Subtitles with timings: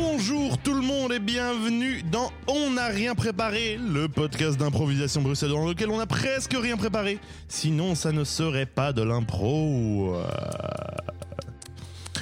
[0.00, 5.58] Bonjour tout le monde et bienvenue dans On n'a rien préparé, le podcast d'improvisation bruxellois
[5.58, 7.18] dans lequel on n'a presque rien préparé.
[7.48, 10.14] Sinon, ça ne serait pas de l'impro.
[10.14, 10.24] Euh.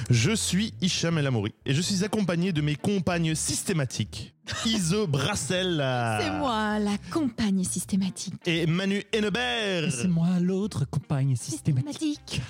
[0.09, 4.33] Je suis Hicham El Amouri et je suis accompagné de mes compagnes systématiques,
[4.65, 5.77] Ise Brassel
[6.19, 8.33] C'est moi, la compagne systématique.
[8.47, 9.91] et Manu Hennebert.
[9.91, 12.41] C'est moi l'autre compagne systématique.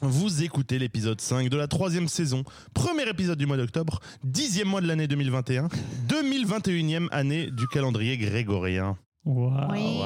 [0.00, 4.80] Vous écoutez l'épisode 5 de la troisième saison, premier épisode du mois d'octobre, dixième mois
[4.82, 5.68] de l'année 2021,
[6.08, 8.98] 2021e année du calendrier grégorien.
[9.72, 10.00] Oui.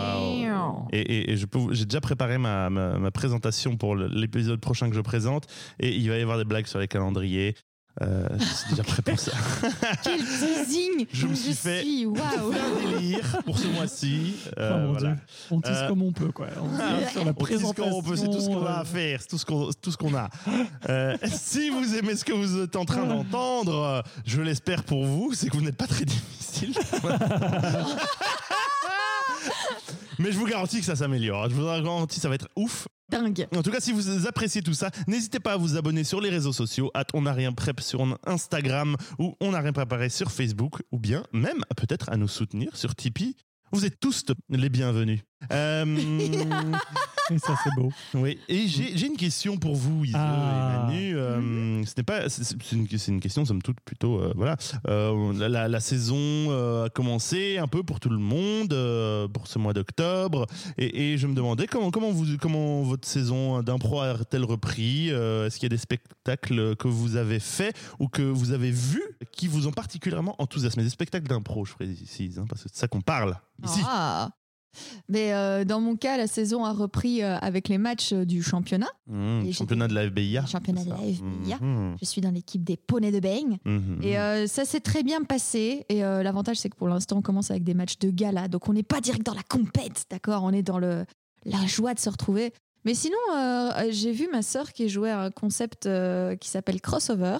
[0.92, 4.60] Et, et- et je peux vous- j'ai déjà préparé ma, ma- ma présentation pour l'épisode
[4.60, 5.46] prochain que je présente,
[5.78, 7.54] et il va y avoir des blagues sur les calendriers.
[8.02, 9.32] Euh, c'est déjà prêt pour ça.
[10.04, 14.36] Quel teasing Je me suis fait- suis, Un délire pour ce mois-ci.
[14.58, 15.10] Euh, Oh mon voilà.
[15.14, 15.22] Dieu.
[15.50, 16.46] On tisse Euh, comme on peut, quoi.
[16.62, 16.78] On tisse
[17.12, 19.20] sur la On tisse comme on peut, c'est tout ce qu'on a à présentation, faire,
[19.20, 20.28] c'est tout ce qu'on tout ce qu'on a.
[20.88, 25.04] Euh, si vous aimez ce que vous êtes en train d'entendre, euh, je l'espère pour
[25.04, 26.72] vous, c'est que vous n'êtes pas très difficile.
[30.18, 31.48] Mais je vous garantis que ça s'améliore.
[31.50, 32.88] Je vous garantis que ça va être ouf.
[33.56, 36.30] En tout cas, si vous appréciez tout ça, n'hésitez pas à vous abonner sur les
[36.30, 40.30] réseaux sociaux, at on n'a rien prep sur Instagram ou on n'a rien préparé sur
[40.30, 43.36] Facebook, ou bien même peut-être à nous soutenir sur Tipeee.
[43.72, 45.20] Vous êtes tous les bienvenus.
[45.52, 45.84] Euh,
[47.32, 47.92] Et ça, c'est beau.
[48.14, 50.88] oui, et j'ai j'ai une question pour vous, Ise Ah.
[50.90, 51.16] et Manu.
[51.16, 54.56] Euh, Ce n'est pas, c'est une, c'est une question somme toute plutôt, euh, voilà.
[54.88, 59.28] Euh, la, la- la saison euh, a commencé un peu pour tout le monde euh,
[59.28, 63.62] pour ce mois d'octobre, et, et je me demandais comment comment vous comment votre saison
[63.62, 68.08] d'impro a-t-elle repris Euh, Est-ce qu'il y a des spectacles que vous avez faits ou
[68.08, 70.82] que vous avez vus qui vous ont particulièrement enthousiasmé?
[70.82, 73.80] Des spectacles d'impro, je précise, hein, parce que c'est de ça qu'on parle ici.
[73.86, 74.30] Ah.
[75.08, 78.42] Mais euh, dans mon cas, la saison a repris euh, avec les matchs euh, du
[78.42, 78.88] championnat.
[79.06, 80.46] Mmh, Et championnat de la FBIA.
[80.46, 80.96] Championnat de la.
[80.96, 81.56] FBIA.
[81.60, 83.58] Mmh, Je suis dans l'équipe des poneys de beigne.
[83.64, 84.46] mmh, Et mmh.
[84.46, 85.84] ça s'est très bien passé.
[85.88, 88.48] Et l'avantage, c'est que pour l'instant, on commence avec des matchs de gala.
[88.48, 90.42] Donc, on n'est pas direct dans la compète, d'accord?
[90.44, 91.04] On est dans le,
[91.44, 92.52] la joie de se retrouver.
[92.84, 93.16] Mais sinon,
[93.90, 95.88] j'ai vu ma sœur qui jouait à un concept
[96.40, 97.38] qui s'appelle Crossover.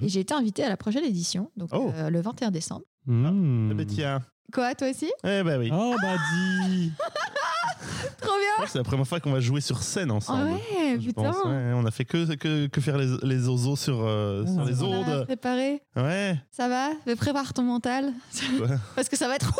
[0.00, 1.90] Et j'ai été invitée à la prochaine édition, donc Oh.
[2.10, 2.84] le 21 décembre.
[3.06, 3.68] Mmh.
[3.72, 4.22] Eh ben tiens.
[4.52, 5.10] Quoi, toi aussi?
[5.24, 5.70] Eh ben oui.
[5.72, 6.92] Oh, bah dis.
[8.20, 10.52] Trop bien C'est la première fois qu'on va jouer sur scène Ah ensemble.
[10.52, 11.44] ouais, je putain pense.
[11.44, 14.70] Ouais, on a fait que, que, que faire les, les oiseaux sur, euh, sur Ouais.
[14.70, 15.24] les On a ondes.
[15.26, 16.36] préparé Ouais.
[16.50, 16.88] Ça va?
[17.06, 18.12] Mais Prépare ton mental.
[18.60, 18.68] Ouais.
[18.96, 19.52] Parce que ça va être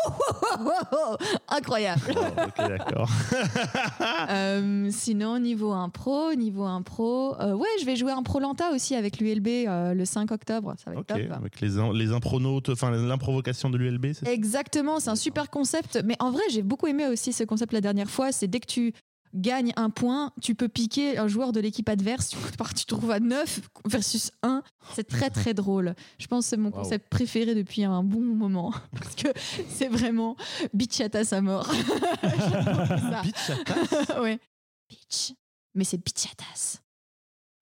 [1.48, 2.00] incroyable.
[2.16, 3.10] Oh, ok, d'accord.
[4.30, 9.18] Euh, sinon, niveau impro, niveau impro, euh, ouais, je vais jouer impro lenta aussi avec
[9.20, 10.74] l'ULB euh, le 5 octobre.
[10.82, 11.28] Ça va être ok.
[11.28, 11.36] top.
[11.36, 14.32] Avec les, in- les impronautes, enfin l'improvocation de l'ULB, c'est ça?
[14.32, 16.00] Exactement, c'est un super concept.
[16.04, 18.32] Mais en vrai, j'ai beaucoup aimé aussi ce concept la dernière fois.
[18.32, 18.92] C'est dès que tu
[19.34, 22.28] gagnes un point, tu peux piquer un joueur de l'équipe adverse.
[22.28, 22.36] Tu,
[22.74, 24.62] tu te trouves à 9 versus 1.
[24.94, 25.94] C'est très très drôle.
[26.18, 26.82] Je pense que c'est mon Wow.
[26.82, 28.72] concept préféré depuis un bon moment.
[28.98, 29.28] Parce que
[29.68, 30.36] c'est vraiment
[30.74, 31.70] bitchatas à mort.
[32.22, 33.22] J'adore ça.
[33.22, 34.38] Bitch ouais.
[34.88, 35.32] Bitch.
[35.74, 36.80] Mais c'est bitchatas.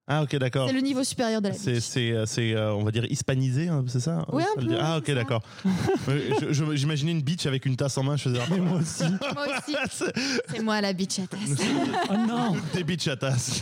[0.07, 0.67] Ah, ok, d'accord.
[0.67, 3.69] C'est le niveau supérieur de la C'est, c'est, euh, c'est, euh, on va dire, hispanisé,
[3.69, 5.41] hein, c'est ça Ouais, un Ça veut peu, Ah, ok, d'accord.
[6.51, 8.39] Je- J'imaginais une bitch avec une tasse en main, je faisais.
[8.51, 9.03] Mais moi aussi.
[9.33, 10.13] Moi aussi, C'est-
[10.47, 11.37] c'est moi la bitchatas.
[12.09, 12.55] Oh non.
[12.75, 13.61] Des bitch à tasse.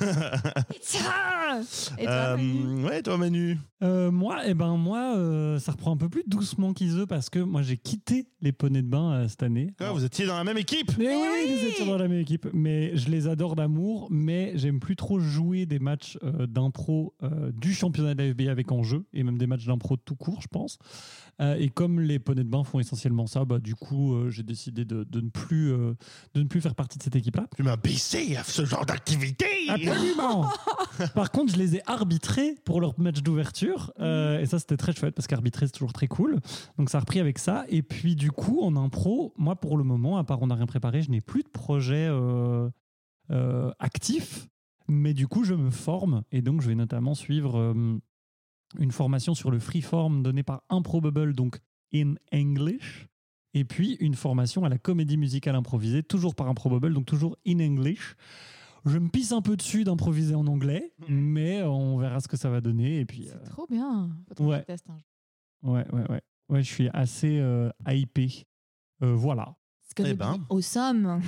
[1.98, 3.58] Et toi, Euh, Manu ouais, toi, Manu.
[3.82, 7.30] Euh, moi, eh ben, moi euh, ça reprend un peu plus doucement qu'ils eux parce
[7.30, 9.72] que moi, j'ai quitté les poneys de bain euh, cette année.
[9.78, 12.20] Quoi, vous étiez dans la même équipe Mais oui, oui nous étions dans la même
[12.20, 12.48] équipe.
[12.54, 17.52] Mais je les adore d'amour, mais j'aime plus trop jouer des matchs euh, d'impro euh,
[17.52, 20.48] du championnat de la FBA avec enjeu, et même des matchs d'impro tout court, je
[20.48, 20.78] pense.
[21.42, 24.44] Euh, et comme les poneys de bain font essentiellement ça, bah, du coup, euh, j'ai
[24.44, 25.96] décidé de, de ne plus, euh,
[26.36, 27.48] de ne plus faire partie de cette équipe-là.
[27.56, 30.48] Tu m'as baissé à ce genre d'activité Absolument
[31.16, 33.92] Par contre, je les ai arbitrés pour leur match d'ouverture.
[34.00, 36.40] euh, et ça, c'était très chouette parce qu'arbitrer, c'est toujours très cool.
[36.78, 37.66] Donc, ça a repris avec ça.
[37.70, 40.66] Et puis, du coup, en impro, moi, pour le moment, à part on n'a rien
[40.66, 42.70] préparé, je n'ai plus de projet euh,
[43.32, 44.48] euh, actif.
[44.88, 46.24] Mais du coup, je me forme.
[46.32, 47.98] Et donc, je vais notamment suivre euh,
[48.80, 51.60] une formation sur le freeform donnée par Improbable, donc
[51.94, 53.08] in English.
[53.54, 57.60] Et puis, une formation à la comédie musicale improvisée, toujours par Improbable, donc toujours in
[57.60, 58.16] English.
[58.86, 62.50] Je me pisse un peu dessus d'improviser en anglais, mais on verra ce que ça
[62.50, 63.00] va donner.
[63.00, 64.10] Et puis, C'est trop bien.
[64.36, 64.66] Faut ouais.
[64.70, 64.76] euh,
[65.64, 66.22] ouais, ouais, ouais.
[66.50, 68.46] Ouais, je suis assez euh, hypé.
[69.02, 69.56] Euh, voilà.
[69.96, 70.34] Que Eh le ben.
[70.34, 71.22] bi- au somme.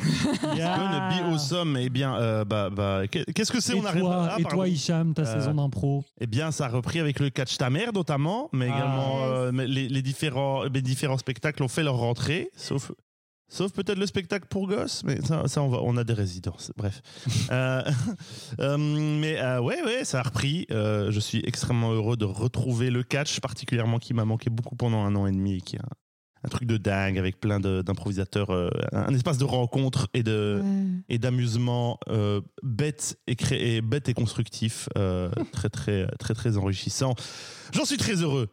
[0.44, 3.85] Le bi au somme, eh bien, euh, bah, bah, qu'est- qu'est-ce que c'est Et On
[3.85, 4.57] arrive Ah, et pardon.
[4.57, 7.69] toi, Hicham, ta Euh, saison d'impro Eh bien, ça a repris avec le catch ta
[7.69, 8.75] mère notamment, mais Ah.
[8.77, 12.91] également euh, mais les, les différents, les différents spectacles ont fait leur rentrée, sauf
[13.47, 16.71] Sauf peut-être le spectacle pour gosses, mais ça, ça, on, va, on a des résidences.
[16.77, 17.03] Bref.
[17.51, 17.83] Euh,
[18.59, 20.65] euh, mais euh, ouais, ouais, ça a repris.
[20.71, 25.06] Euh, je suis extrêmement heureux de retrouver le catch, particulièrement qui m'a manqué beaucoup pendant
[25.06, 25.79] un an et demi, et qui est
[26.45, 30.86] un, truc de dingue avec plein d'improvisateurs, euh, un espace de rencontre et de Ouais.
[31.09, 37.15] et d'amusement euh, bête et créé, bête et constructif, euh, très très très très enrichissant.
[37.74, 38.50] J'en suis très heureux.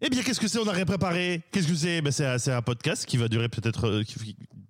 [0.00, 0.58] Eh bien, qu'est-ce que c'est?
[0.60, 1.42] On n'a rien préparé.
[1.50, 2.00] Qu'est-ce que c'est?
[2.02, 4.02] Ben, c'est, un- podcast qui va durer peut-être euh,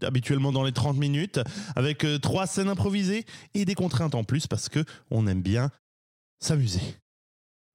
[0.03, 1.39] habituellement dans les 30 minutes,
[1.77, 5.71] avec euh, trois scènes improvisées et des contraintes en plus parce que on aime bien
[6.41, 6.81] s'amuser.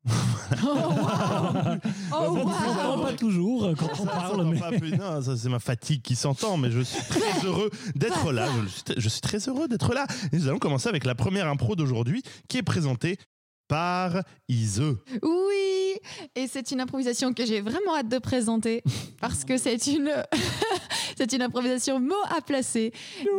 [0.05, 1.77] Oh, wow.
[2.11, 3.03] Oh, On wow.
[3.03, 4.91] pas toujours quand on Ça parle, mais pas plus.
[4.97, 8.47] Non, ça, c'est ma fatigue qui s'entend, mais je suis très heureux d'être là.
[8.63, 10.05] Je suis, je suis très heureux d'être là.
[10.31, 13.17] Et nous allons commencer avec la première impro d'aujourd'hui qui est présentée
[13.67, 14.81] par Ise.
[15.21, 15.95] Oui,
[16.35, 18.83] et c'est une improvisation que j'ai vraiment hâte de présenter
[19.21, 20.11] parce que c'est une,
[21.17, 22.91] c'est une improvisation mot à placer,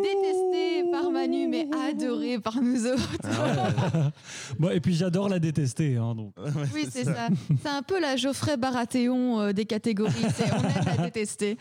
[0.03, 3.11] détestée par Manu mais adorée par nous autres.
[3.25, 4.11] Ah
[4.59, 5.97] Bon, et puis j'adore la détester.
[5.97, 6.33] hein, donc.
[6.75, 7.29] Oui, c'est ça.
[7.63, 10.13] C'est un peu la Geoffrey Baratheon euh, des catégories.
[10.35, 11.57] C'est- on aime la détester.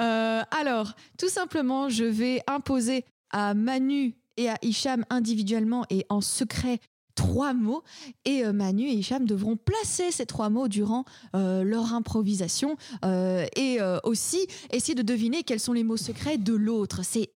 [0.00, 6.20] Euh, alors, tout simplement, je vais imposer à Manu et à Hicham individuellement et en
[6.20, 6.80] secret
[7.20, 7.82] trois mots
[8.24, 11.04] et euh, Manu et Hicham devront placer ces trois mots durant
[11.36, 16.54] euh, leur improvisation euh, et aussi essayer de deviner quels sont les mots secrets de
[16.54, 17.00] l'autre.
[17.04, 17.32] C'est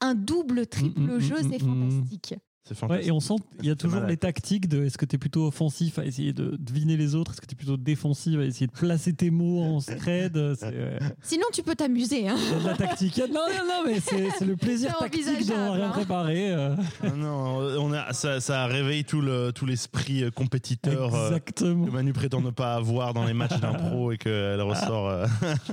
[0.00, 1.90] un double, triple Mm, mm, jeu, mm, c'est mm, mm.
[1.90, 2.34] fantastique.
[2.68, 3.08] C'est Ouais, fantastique.
[3.08, 4.10] et on sent qu'il y a toujours malade.
[4.10, 7.30] les tactiques de est-ce que tu es plutôt offensif à essayer de deviner les autres,
[7.32, 10.32] est-ce que tu es plutôt défensif à essayer de placer tes mots en scred.
[10.58, 12.28] C'est euh, Sinon, tu peux t'amuser.
[12.28, 12.36] Hein.
[12.38, 13.18] il y a de la tactique.
[13.18, 15.90] Non, non, non, mais c'est le plaisir tactique de envisageable, rien hein.
[15.92, 16.50] préparer.
[16.52, 16.74] euh.
[17.04, 21.64] Ah non, on a, ça, ça réveille tout le tout l'esprit euh, compétiteur euh, que
[21.64, 25.26] Manu prétend ne pas avoir dans les matchs d'impro et qu'elle ressort euh,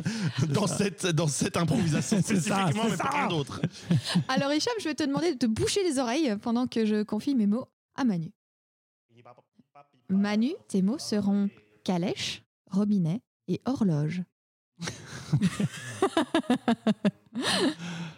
[0.50, 3.04] dans, cette, dans cette improvisation C'est ça, spécifiquement, c'est mais ça.
[3.04, 3.62] pas rien d'autre.
[4.28, 7.36] Alors Hicham, je vais te demander de te boucher les oreilles pendant que je confie
[7.36, 8.32] mes mots à Manu.
[10.10, 11.50] Manu, tes mots seront
[11.84, 14.24] calèche, robinet et horloge.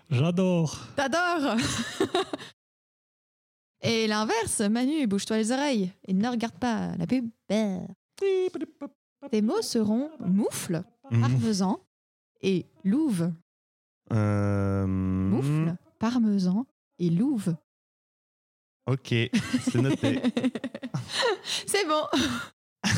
[0.10, 0.78] J'adore.
[0.96, 1.58] T'adores
[3.82, 7.30] Et l'inverse, Manu, bouge-toi les oreilles et ne regarde pas la pub.
[7.48, 11.22] Tes mots seront moufle, Mhm.
[11.22, 11.80] parmesan
[12.42, 13.32] et louve.
[14.12, 16.66] Euh, Moufle, parmesan
[17.00, 17.56] et louve.
[18.88, 20.22] Ok, c'est noté.
[21.66, 22.04] C'est bon.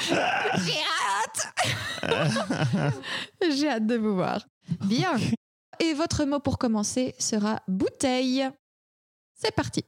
[0.00, 0.82] J'ai
[1.14, 1.54] hâte.
[3.50, 4.44] J'ai hâte de vous voir.
[4.84, 5.16] Bien.
[5.78, 8.48] Et votre mot pour commencer sera bouteille.
[9.34, 9.84] C'est parti.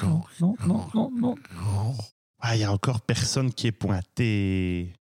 [0.00, 1.34] Non, non, non, non, non.
[2.38, 4.94] Ah, il y a encore personne qui est pointé.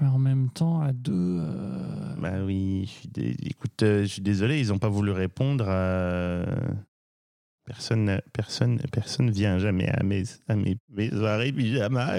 [0.00, 1.12] Mais en même temps, à deux.
[1.40, 5.10] euh, Bah oui, je suis dé- écoute, euh, je suis désolé, ils n'ont pas voulu
[5.10, 5.66] répondre.
[5.68, 6.44] à-
[7.64, 12.18] Personne, personne, personne vient jamais à mes, à mes, mes soirées pyjama.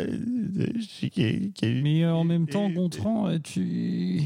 [1.63, 4.23] Mais euh, en même temps, Gontran, tu.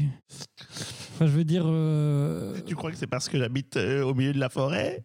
[0.60, 1.62] Enfin, je veux dire.
[1.66, 5.04] euh, Tu crois que c'est parce que j'habite au milieu de la forêt?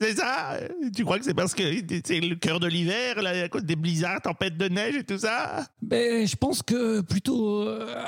[0.00, 0.58] C'est ça
[0.94, 1.62] Tu crois que c'est parce que
[2.04, 5.66] c'est le cœur de l'hiver, à cause des blizzards, tempêtes de neige et tout ça?
[5.80, 8.04] Ben, je pense que plutôt euh,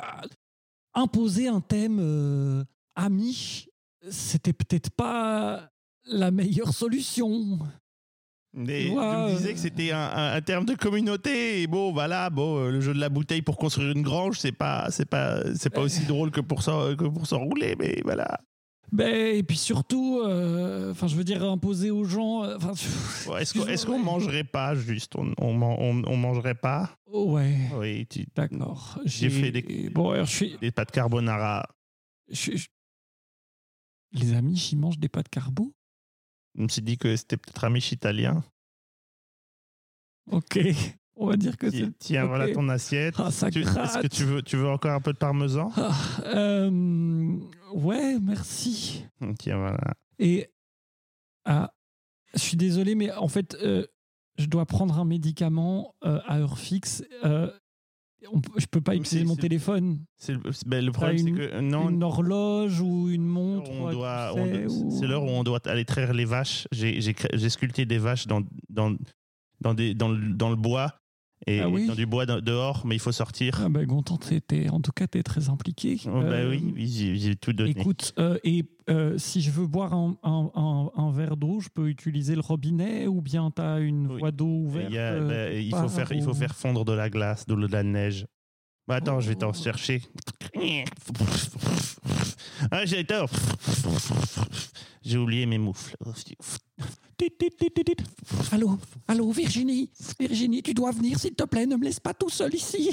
[0.94, 2.64] imposer un thème euh,
[2.96, 3.68] ami,
[4.10, 5.70] c'était peut-être pas
[6.04, 7.58] la meilleure solution.
[8.52, 11.62] Mais Ouais, tu me disais euh, que c'était un, un- un terme de communauté.
[11.62, 14.90] Et bon, voilà, bon, le jeu de la bouteille pour construire une grange, c'est pas,
[14.90, 18.40] c'est pas, c'est pas aussi drôle que pour s'en, que pour s'enrouler, mais voilà.
[18.92, 22.44] Ben, et puis surtout, euh, enfin, je veux dire, imposer aux gens.
[22.44, 22.56] euh,
[23.28, 26.96] Ouais, Est-ce qu'on, excuse-moi, mangerait pas juste on, on, man- on, on mangerait pas?
[27.06, 28.98] Ouais, Oui, d'accord.
[29.04, 30.56] J'ai fait des- Bon, alors, suis.
[30.58, 31.68] des pâtes carbonara.
[32.30, 32.68] je- je-
[34.12, 35.74] Les amis, ils mangent des pâtes carbo?
[36.54, 38.42] Je me suis dit que c'était peut-être un miche italien.
[40.30, 40.58] Ok,
[41.16, 41.98] on va dire que c'est.
[41.98, 43.14] Tiens, voilà ton assiette.
[43.18, 45.72] Ah, est-ce que tu veux, tu veux encore un peu de parmesan?
[45.76, 45.92] Ah,
[46.26, 47.38] euh,
[47.74, 49.04] ouais, merci.
[49.38, 49.94] Tiens, voilà.
[50.18, 50.48] Et
[51.44, 51.72] ah,
[52.34, 53.86] je suis désolé, mais en fait, euh,
[54.38, 57.02] je dois prendre un médicament euh, à heure fixe.
[58.32, 60.00] On je peux pas utiliser mon téléphone.
[60.26, 63.70] Le, ben, le problème, c'est que non, une horloge ou une montre.
[64.90, 66.66] c'est l'heure où on doit aller traire les vaches.
[66.72, 67.00] J'ai,
[67.50, 68.96] sculpté des vaches dans, dans,
[69.60, 70.98] dans, des, dans, le, dans le bois
[71.48, 73.60] Et Ah oui dans du bois de- dehors, mais il faut sortir.
[73.64, 75.96] Ah ben Gontran, t'es- en tout cas, t'es très impliqué.
[76.06, 77.70] Oh, bah Euh, oui, j'ai tout donné.
[77.70, 81.68] Écoute, euh, et euh, si je veux boire un, un- un- un verre d'eau, je
[81.68, 84.18] peux utiliser le robinet ou bien tu as une Oui.
[84.18, 87.46] voie d'eau ouverte a- bah, il faut faire, il faut faire fondre de la glace,
[87.46, 88.26] de la neige.
[88.88, 89.52] Bah, attends, je vais t'en Oh.
[89.52, 90.02] chercher.
[92.72, 92.84] Ah,
[95.02, 95.96] j'ai oublié mes moufles.
[98.52, 102.28] Allô, allô, Virginie, Virginie, tu dois venir, s'il te plaît, ne me laisse pas tout
[102.28, 102.90] seul ici.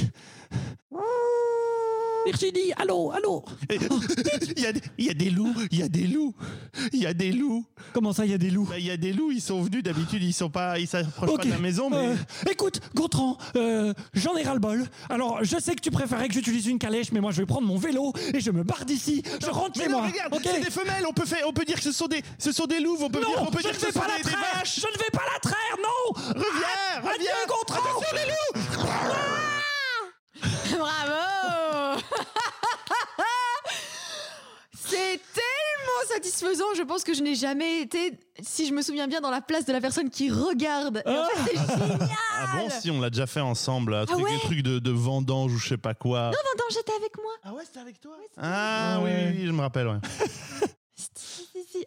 [2.26, 3.44] Virginie, allô, allô.
[3.70, 6.34] Il y, a, des- il y a des loups, il y a des loups,
[6.94, 7.66] il y a des loups.
[7.94, 8.66] Comment ça, il y a des loups?
[8.70, 11.36] Bah, Il y a des loups, ils sont venus d'habitude, ils sont pas, ils s'approchent
[11.38, 12.16] pas de la maison, mais Euh,
[12.50, 14.86] écoute, Gontran, euh, j'en ai ras-le-bol.
[15.10, 17.68] Alors, je sais que tu préférais que j'utilise une calèche, mais moi, je vais prendre
[17.68, 19.22] mon vélo et je me barre d'ici.
[19.42, 20.08] Je rentre Mais chez non, moi.
[20.08, 20.42] regarde, ok?
[20.44, 21.06] c'est des femelles.
[21.08, 23.04] On peut faire, on peut dire que ce sont des, ce sont des louves.
[23.04, 24.18] On peut dire, Non, on peut je dire ne que ce vais sont pas la
[24.18, 24.54] des, des traire.
[24.56, 24.80] vaches.
[24.80, 26.22] Je ne vais pas la traire, non.
[26.30, 27.48] Reviens, Adieu, reviens.
[27.48, 29.33] Gontran.
[30.78, 32.02] Bravo
[34.76, 36.66] C'est tellement satisfaisant.
[36.76, 39.66] Je pense que je n'ai jamais été, si je me souviens bien, dans la place
[39.66, 41.02] de la personne qui regarde.
[41.06, 42.10] Et en fait, c'est génial.
[42.40, 44.34] Ah bon, si on l'a déjà fait ensemble, un truc, ouais?
[44.34, 46.26] des trucs de, de vendange ou je sais pas quoi.
[46.32, 47.32] Non, non, j'étais avec moi.
[47.44, 48.16] Ah ouais, c'était avec toi?
[48.38, 49.28] Ah oui, Ouais.
[49.32, 49.88] oui, oui, je me rappelle.
[49.88, 49.98] Ouais.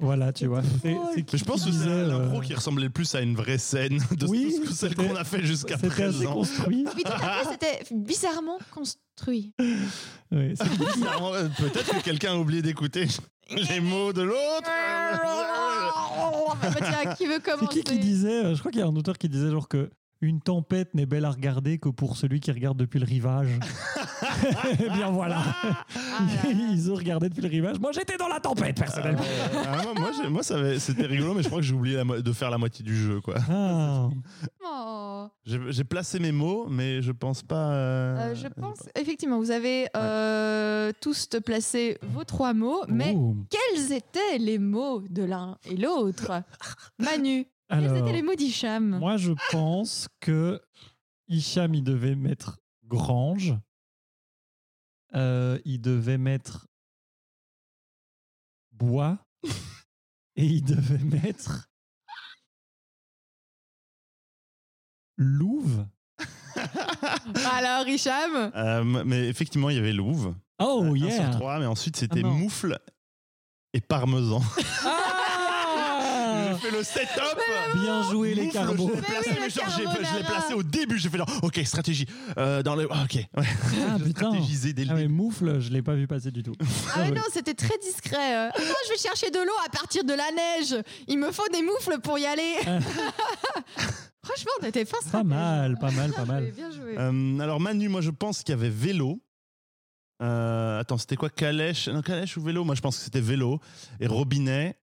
[0.01, 0.63] Voilà, tu vois.
[0.83, 3.35] C'est- c'est je pense que c'est disait, l'impro euh, qui ressemblait le plus à une
[3.37, 6.33] vraie scène de Oui, ce que- celle qu'on a fait jusqu'à présent.
[6.33, 6.85] construit.
[6.97, 9.53] Oui, tout à fait, c'était bizarrement construit.
[9.59, 10.57] C'est-
[10.97, 13.07] Bizarrement, euh, Peut-être que quelqu'un a oublié d'écouter
[13.71, 14.71] les mots de l'autre.
[16.79, 18.97] Tiens, qui veut C'est commencer qui qui disait euh, Je crois qu'il y a un
[18.97, 19.89] auteur qui disait genre que
[20.21, 23.49] une tempête n'est belle à regarder que pour celui qui regarde depuis le rivage.
[24.81, 27.79] Eh bien voilà, Ah ils ont regardé depuis le rivage.
[27.79, 29.23] Moi j'étais dans la tempête personnellement.
[29.55, 31.97] Ah, moi, moi, j'ai- moi, ça avait- c'était rigolo, mais je crois que j'ai oublié
[31.97, 33.21] la mo- de faire la moitié du jeu.
[33.21, 33.35] quoi.
[33.51, 34.09] Ah.
[34.69, 35.29] Oh.
[35.45, 37.71] J'ai j'ai placé mes mots, mais je pense pas.
[37.71, 43.37] euh, Euh, je pense, effectivement, vous avez euh, tous placé vos trois mots, mais Oh.
[43.49, 46.33] quels étaient les mots de l'un et l'autre?
[46.99, 48.99] Manu, quels Alors, étaient les mots d'Hicham?
[48.99, 50.61] moi je pense que
[51.29, 53.55] Hicham il devait mettre grange,
[55.15, 56.67] Euh, il devait mettre
[58.73, 59.19] bois
[60.37, 61.69] et il devait mettre
[65.17, 65.87] louve.
[67.53, 68.53] Alors, Hicham?
[68.55, 70.35] Euh, mais effectivement, il y avait Louve.
[70.59, 72.35] Oh un yeah sur trois, mais ensuite c'était Ah non.
[72.35, 72.79] Moufle
[73.73, 74.41] et Parmesan.
[74.85, 75.06] Ah
[76.57, 77.39] fait le setup.
[77.81, 78.91] Bien joué les carbeaux.
[78.91, 80.25] Je l'ai placé, oui, mais le genre, j'ai- je l'ai carbonara.
[80.41, 80.99] placé au début.
[80.99, 82.07] J'ai fait genre, ok, stratégie.
[82.39, 83.15] Euh, dans le, ah, ok.
[83.15, 83.27] Ouais.
[83.37, 83.43] Ah
[83.99, 85.13] J'ai putain stratégisé dès le Ah mais début.
[85.15, 86.55] moufle, je l'ai pas vu passer du tout.
[86.95, 88.37] Ah mais non, c'était très discret.
[88.37, 88.51] euh.
[88.55, 90.83] Ah non, je vais chercher de l'eau à partir de la neige.
[91.09, 92.55] Il me faut des moufles pour y aller.
[92.67, 92.79] Ah.
[94.25, 95.29] Franchement, t'étais fin Pas stratège.
[95.29, 96.43] mal, pas mal, pas mal.
[96.45, 96.99] joué, Bien joué.
[96.99, 99.21] Euh, alors Manu, moi je pense qu'il y avait vélo.
[100.23, 101.29] Euh, attends, c'était quoi?
[101.31, 101.89] Calèche?
[101.89, 102.65] Non, calèche ou vélo?
[102.65, 103.61] Moi je pense que c'était vélo.
[104.01, 104.77] Et robinet.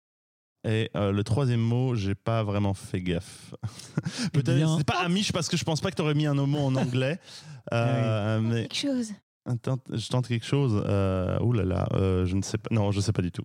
[0.65, 3.53] Et euh, le troisième mot, j'ai pas vraiment fait gaffe.
[4.33, 6.33] Peut-être Eh bien- c'est pas amiche parce que je pense pas que t'aurais mis un
[6.35, 7.19] mot en anglais.
[7.71, 9.13] Euh, mais Quelque chose.
[9.45, 10.83] attends, je tente quelque chose.
[10.85, 12.67] Euh, ouh là là, euh, je ne sais pas.
[12.71, 13.43] Non, je sais pas du tout.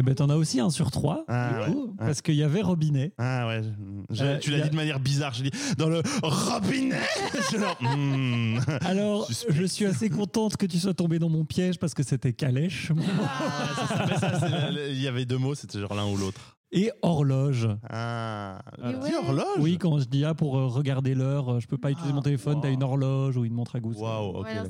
[0.00, 1.24] Eh ben t'en as aussi un sur trois.
[1.28, 3.12] Ah du coup, Parce qu'il y avait robinet.
[3.18, 3.60] Ah ouais,
[4.08, 5.34] je- Euh, tu l'as a- dit de manière bizarre.
[5.34, 6.96] J'ai dit dans le robinet.
[7.52, 8.58] Genre, hmm.
[8.80, 9.52] Alors, Suspect.
[9.52, 12.92] je suis assez contente que tu sois tombé dans mon piège parce que c'était calèche
[13.20, 16.56] Ah, mais Il y avait deux mots, c'était genre l'un ou l'autre.
[16.72, 17.68] et horloge.
[17.90, 19.14] Ah, dis ouais.
[19.16, 22.14] horloge Oui, quand je dis ah pour euh, regarder l'heure, euh, je peux pas utiliser
[22.14, 22.60] mon téléphone, wow.
[22.62, 24.00] t'as une horloge ou une montre à gousset.
[24.00, 24.62] Waouh, ok, ouais,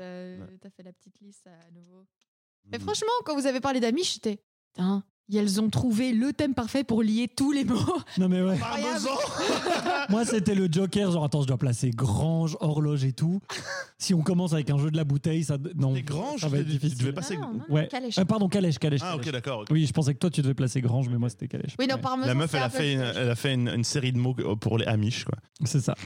[0.00, 2.04] euh, T'as fait la petite liste à nouveau.
[2.70, 2.78] Hmm.
[2.80, 4.40] franchement, quand vous avez parlé d'Amish, j'étais.
[4.76, 5.02] Putain,
[5.34, 7.78] elles ont trouvé le thème parfait pour lier tous les mots.
[8.18, 8.56] Non mais ouais.
[8.58, 9.10] Parmesan
[10.08, 13.40] Moi c'était le joker, genre attends je dois placer grange, horloge et tout.
[13.98, 15.94] Si on commence avec un jeu de la bouteille, ça non.
[15.94, 17.12] Les granges, ça va être tu devais difficile.
[17.14, 17.88] passer- Ah non, non, Ouais.
[17.88, 18.18] calèche.
[18.18, 19.00] Euh, pardon, calèche, calèche.
[19.02, 19.64] Ah, ok, d'accord.
[19.70, 21.74] Oui, je pensais que toi tu devais placer grange, mais moi c'était calèche.
[21.78, 22.00] Oui, non, Ouais.
[22.02, 22.28] parmesan.
[22.28, 23.16] La meuf, elle a fait, une, calèche.
[23.18, 25.38] elle a fait une, une série de mots pour les Amish, quoi.
[25.64, 25.94] C'est ça.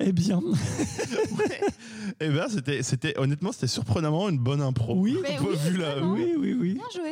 [0.00, 0.40] Eh bien,
[2.20, 4.94] Eh ben, c'était, c'était, honnêtement, c'était surprenamment une bonne impro.
[4.96, 5.18] Oui.
[5.22, 6.74] Mais oui, vu la- oui, oui, oui.
[6.74, 7.10] Bien joué.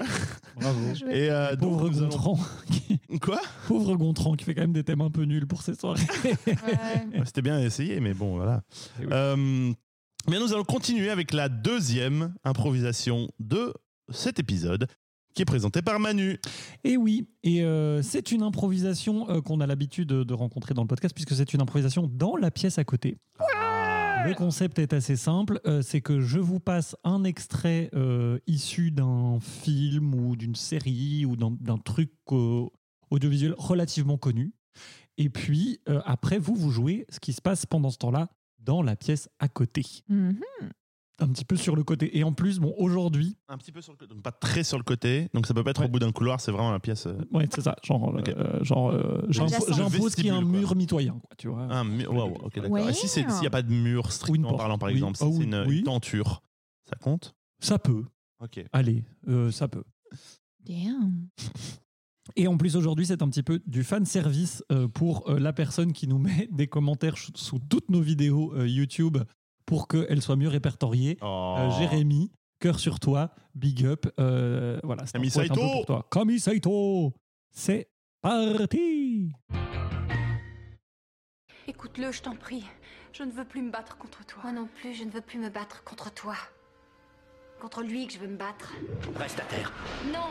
[0.61, 0.81] Bravo.
[0.81, 1.11] Bien joué.
[1.19, 2.39] Et euh, donc, Pauvre Gontran.
[2.71, 3.41] qui- Quoi?
[3.67, 6.01] Pauvre Gontran qui fait quand même des thèmes un peu nuls pour ses soirées.
[6.47, 6.55] Ouais.
[6.57, 8.63] Ouais, C'était bien essayé, mais bon, voilà.
[9.01, 9.11] Eh oui.
[9.13, 9.73] Euh,
[10.29, 13.75] bien, nous allons continuer avec la deuxième improvisation de
[14.11, 14.87] cet épisode,
[15.35, 16.39] qui est présentée par Manu.
[16.85, 20.83] Et oui, et euh, c'est une improvisation euh, qu'on a l'habitude de, de rencontrer dans
[20.83, 23.19] le podcast, puisque c'est une improvisation dans la pièce à côté.
[24.25, 28.93] Le concept est assez simple, euh, c'est que je vous passe un extrait euh, issu
[28.93, 32.67] d'un film ou d'une série ou d'un truc euh,
[33.11, 34.55] audiovisuel relativement connu.
[35.19, 38.29] Et puis, euh, après, vous, vous jouez ce qui se passe pendant ce temps-là
[38.61, 39.85] dans la pièce à côté.
[40.09, 40.41] Mhm.
[41.19, 42.17] Un petit peu sur le côté.
[42.19, 44.79] Et en plus, bon, aujourd'hui, Un petit peu sur le côté, donc pas très sur
[44.79, 45.29] le côté.
[45.35, 45.87] Donc ça peut pas être Ouais.
[45.87, 47.07] au bout d'un couloir, c'est vraiment la pièce.
[47.07, 47.77] euh, ouais, c'est ça.
[47.85, 48.29] Genre, Ok.
[48.31, 51.63] euh, genre euh, j'impose qu'il y ait un mur mitoyen, quoi, tu vois.
[51.63, 52.13] Un mur.
[52.13, 52.71] Waouh, ok, d'accord.
[52.71, 52.91] Ouais.
[52.91, 54.61] Et si c'est- s'il n'y a pas de mur strictement porte.
[54.61, 54.95] parlant, par Oui.
[54.95, 55.79] exemple, si Ah c'est oui, une, oui.
[55.79, 56.43] une tenture,
[56.89, 57.35] ça compte?
[57.61, 58.05] Ça peut.
[58.43, 58.65] Ok.
[58.73, 59.85] Allez, euh, ça peut.
[60.65, 61.29] Damn.
[62.37, 65.53] Et en plus, aujourd'hui, c'est un petit peu du fan service euh, pour euh, la
[65.53, 69.19] personne qui nous met des commentaires sous toutes nos vidéos euh, YouTube
[69.73, 71.17] pour qu'elles soient mieux répertoriées.
[71.23, 71.55] Oh.
[71.59, 74.05] Euh, Jérémy, cœur sur toi, big up.
[74.21, 76.07] euh, voilà, c'est un peu pour toi.
[76.11, 77.15] Kami Saito
[77.51, 77.89] C'est
[78.21, 79.33] parti
[81.67, 82.67] Écoute-le, je t'en prie.
[83.15, 84.43] Je ne veux plus me battre contre toi.
[84.43, 86.35] Moi non plus, je ne veux plus me battre contre toi.
[87.59, 88.75] Contre lui que je veux me battre.
[89.17, 89.73] Reste à terre.
[90.13, 90.29] Non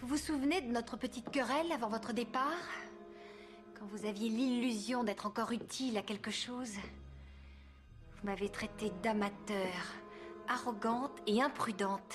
[0.00, 2.58] Vous vous souvenez de notre petite querelle avant votre départ?
[3.80, 6.74] Quand vous aviez l'illusion d'être encore utile à quelque chose
[8.12, 9.72] Vous m'avez traité d'amateur,
[10.48, 12.14] arrogante et imprudente.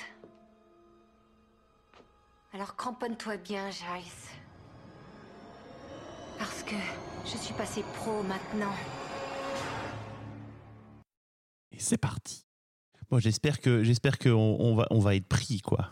[2.54, 4.30] Alors cramponne-toi bien, Giles.
[6.38, 6.76] Parce que
[7.26, 8.76] je suis passé pro maintenant.
[11.72, 12.45] Et c'est parti.
[13.12, 15.90] Bon, j'espère que j'espère qu'on on va on va être pris quoi.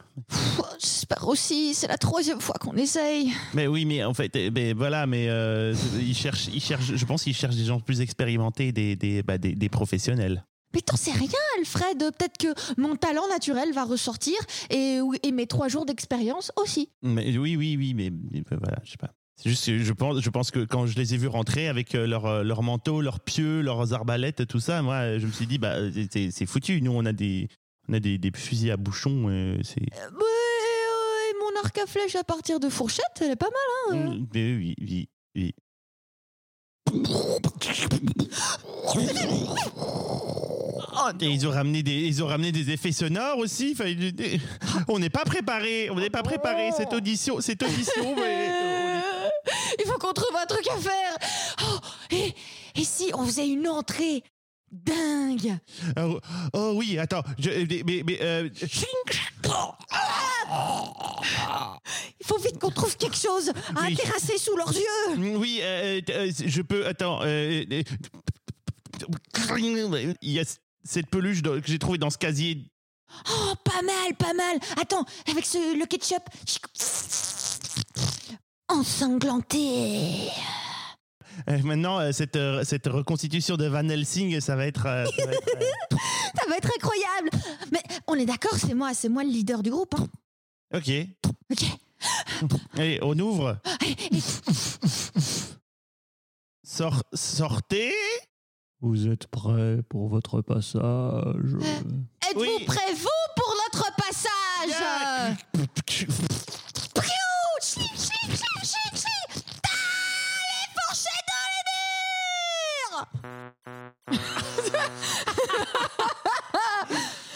[0.79, 3.31] J'espère aussi, c'est la troisième fois qu'on essaye.
[3.53, 7.23] Mais oui, mais en fait, ben, voilà, mais euh, ils cherchent, ils cherchent, je pense
[7.23, 10.45] qu'ils cherchent des gens plus expérimentés, des des, bah, des, des professionnels.
[10.73, 11.29] Mais t'en sais rien,
[11.59, 11.99] Alfred.
[11.99, 14.33] Peut-être que mon talent naturel va ressortir
[14.71, 16.89] et, et mes trois jours d'expérience aussi.
[17.03, 19.11] Mais oui, oui, oui, mais, mais voilà, je sais pas.
[19.35, 21.95] C'est juste, que je pense, je pense que quand je les ai vus rentrer avec
[21.95, 25.47] euh, leur, euh, leur manteau, leurs pieux, leurs arbalètes, tout ça, moi, je me suis
[25.47, 25.77] dit, bah,
[26.11, 26.81] c'est c'est foutu.
[26.81, 27.47] Nous, on a des,
[27.89, 29.25] on a des, des fusils à bouchon.
[29.29, 29.81] euh, c'est.
[29.81, 33.49] Euh, ouais, mon arc à flèche à partir de fourchette, elle est pas
[33.91, 33.97] mal.
[33.99, 35.55] Hein Mm, mais oui, oui, oui.
[40.95, 43.75] Oh, et ils ont ramené des, ils ont ramené des effets sonores aussi.
[43.77, 43.91] Enfin,
[44.87, 48.15] on n'est pas préparé, on n'est pas préparé cette audition, cette audition.
[48.15, 48.49] mais
[50.03, 51.17] qu'on trouve un truc à faire.
[51.63, 51.79] Oh,
[52.11, 52.33] et,
[52.75, 54.23] et si on faisait une entrée
[54.71, 55.57] dingue?
[55.97, 56.19] Oh,
[56.53, 57.49] oh oui, attends, je,
[57.85, 58.49] mais, mais, euh,
[62.19, 63.95] Il faut vite qu'on trouve quelque chose à Oui.
[63.95, 65.37] terrasser sous leurs yeux.
[65.37, 67.23] oui, euh, euh, je peux, attends.
[67.25, 67.83] il
[70.21, 70.43] y a
[70.83, 72.65] cette peluche que j'ai trouvée dans ce casier.
[73.29, 74.57] Oh, pas mal, pas mal.
[74.81, 76.23] Attends, avec ce, le ketchup.
[78.73, 80.29] Ensanglanté.
[81.49, 84.85] Euh, maintenant, euh, cette, euh, cette reconstitution de Van Helsing, ça va être.
[84.85, 85.49] euh, ça va être,
[86.41, 87.29] Ça va être incroyable.
[87.71, 89.93] Mais on est d'accord, c'est moi, c'est moi le leader du groupe.
[89.97, 90.07] Hein.
[90.75, 90.91] Ok.
[91.51, 91.65] Ok.
[92.77, 93.57] Allez, on ouvre.
[97.13, 97.93] Sortez.
[98.81, 101.55] Vous êtes prêts pour votre passage?
[102.29, 102.65] Êtes-vous Oui.
[102.65, 105.37] prêts, vous, pour notre passage?
[105.55, 106.32] Yeah.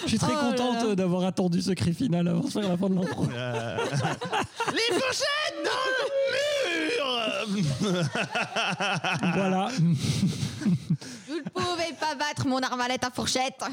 [0.03, 2.89] Je suis très Oh contente d'avoir attendu ce cri final avant de faire la fin
[2.89, 3.25] de l'intro.
[3.33, 3.77] Euh,
[4.71, 7.67] Les fourchettes dans le mur
[9.33, 9.67] voilà.
[11.27, 13.63] Vous ne pouvez pas battre mon arbalète à fourchette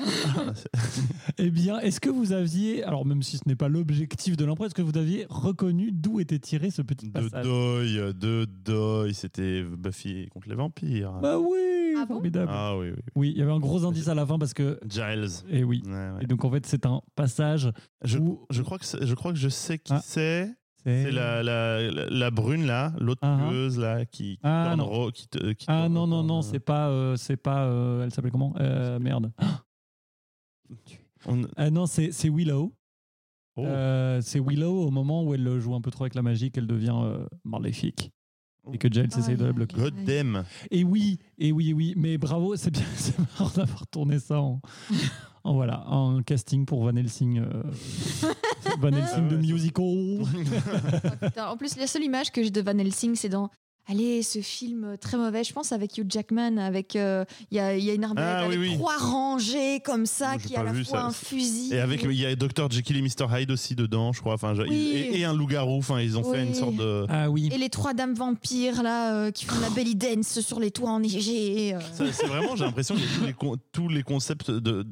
[1.38, 4.66] Eh bien, est-ce que vous aviez, alors même si ce n'est pas l'objectif de l'impro,
[4.66, 9.62] est-ce que vous aviez reconnu d'où était tiré ce petit De passage de deuil, c'était
[9.64, 11.12] Buffy contre les vampires.
[11.20, 12.14] Bah oui, Ah bon?
[12.14, 12.50] formidable.
[12.54, 13.02] Ah oui, oui.
[13.16, 15.28] Oui, il y avait un gros indice à la fin parce que, Giles.
[15.50, 15.82] et oui.
[15.86, 16.22] Ouais, ouais.
[16.22, 17.70] Et donc en fait, c'est un passage
[18.04, 20.00] Je, où je crois que c'est- je crois que je sais qui Ah.
[20.04, 20.48] c'est.
[20.86, 23.48] C'est la, la, la, la brune là, l'autre Ah, ah.
[23.48, 24.84] tueuse là qui, qui Ah, tourne non.
[24.86, 28.04] ro- qui te- qui Ah tourne- non non non, c'est pas, euh, c'est pas, euh,
[28.04, 28.52] elle s'appelle comment?
[28.60, 29.32] Euh, Merde.
[31.26, 32.72] On- Ah non, c'est Willow.
[33.56, 33.64] Oh.
[33.64, 36.66] Euh, c'est Willow au moment où elle joue un peu trop avec la magie, qu'elle
[36.66, 38.10] devient euh, maléfique.
[38.72, 39.76] Et que Giles essaye de la bloquer.
[39.76, 40.44] God damn.
[40.70, 44.40] Et oui, et oui, et oui, mais bravo, c'est bien, c'est marrant d'avoir tourné ça
[44.40, 44.60] en,
[45.44, 47.62] en voilà, en casting pour Van Helsing, euh,
[48.80, 49.84] Van Helsing Ah de ouais, musical.
[51.20, 53.50] Putain, En plus, la seule image que j'ai de Van Helsing, c'est dans.
[53.86, 56.96] Allez, ce film très mauvais, je pense, avec Hugh Jackman, avec.
[56.96, 58.74] euh, Il y, a, il y a une arbalète Ah, oui, avec oui.
[58.78, 61.04] trois rangées comme ça, qui a à la fois ça.
[61.04, 61.74] un fusil.
[61.74, 64.34] Et avec il y a Dr Jekyll et Mr Hyde aussi dedans, je crois.
[64.34, 64.74] Enfin, Oui.
[64.74, 65.76] et, et un loup-garou.
[65.78, 67.04] Enfin, ils ont fait une sorte de.
[67.10, 70.60] Ah oui, Et les trois dames vampires, là, euh, qui font la belly dance sur
[70.60, 71.74] les toits enneigés.
[71.74, 71.78] euh.
[72.12, 74.86] C'est vraiment, j'ai l'impression qu'il y a tous les, con- tous les concepts de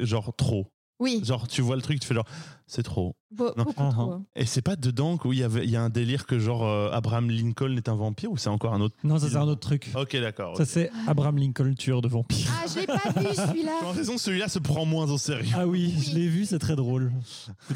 [0.00, 0.66] genre trop.
[1.00, 2.26] Oui, Genre, tu vois le truc, tu fais genre,
[2.68, 3.16] c'est trop.
[3.34, 3.64] Be- Non.
[3.64, 3.90] beaucoup Uh-huh.
[3.92, 4.12] trop.
[4.12, 4.24] hein.
[4.36, 6.90] Et c'est pas dedans qu'il y, avait- il y a un délire que genre euh,
[6.92, 9.60] Abraham Lincoln est un vampire ou c'est encore un autre Non, ça c'est un autre
[9.60, 9.90] truc.
[9.96, 10.56] Ok, d'accord.
[10.56, 12.48] Ça c'est Abraham Lincoln, tueur de vampires.
[12.62, 13.72] Ah, je l'ai pas vu celui-là.
[13.80, 15.52] Tu as raison, celui-là se prend moins au sérieux.
[15.56, 17.12] Ah oui, je l'ai vu, c'est très drôle.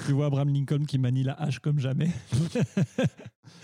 [0.06, 2.10] Tu vois Abraham Lincoln qui manie la hache comme jamais.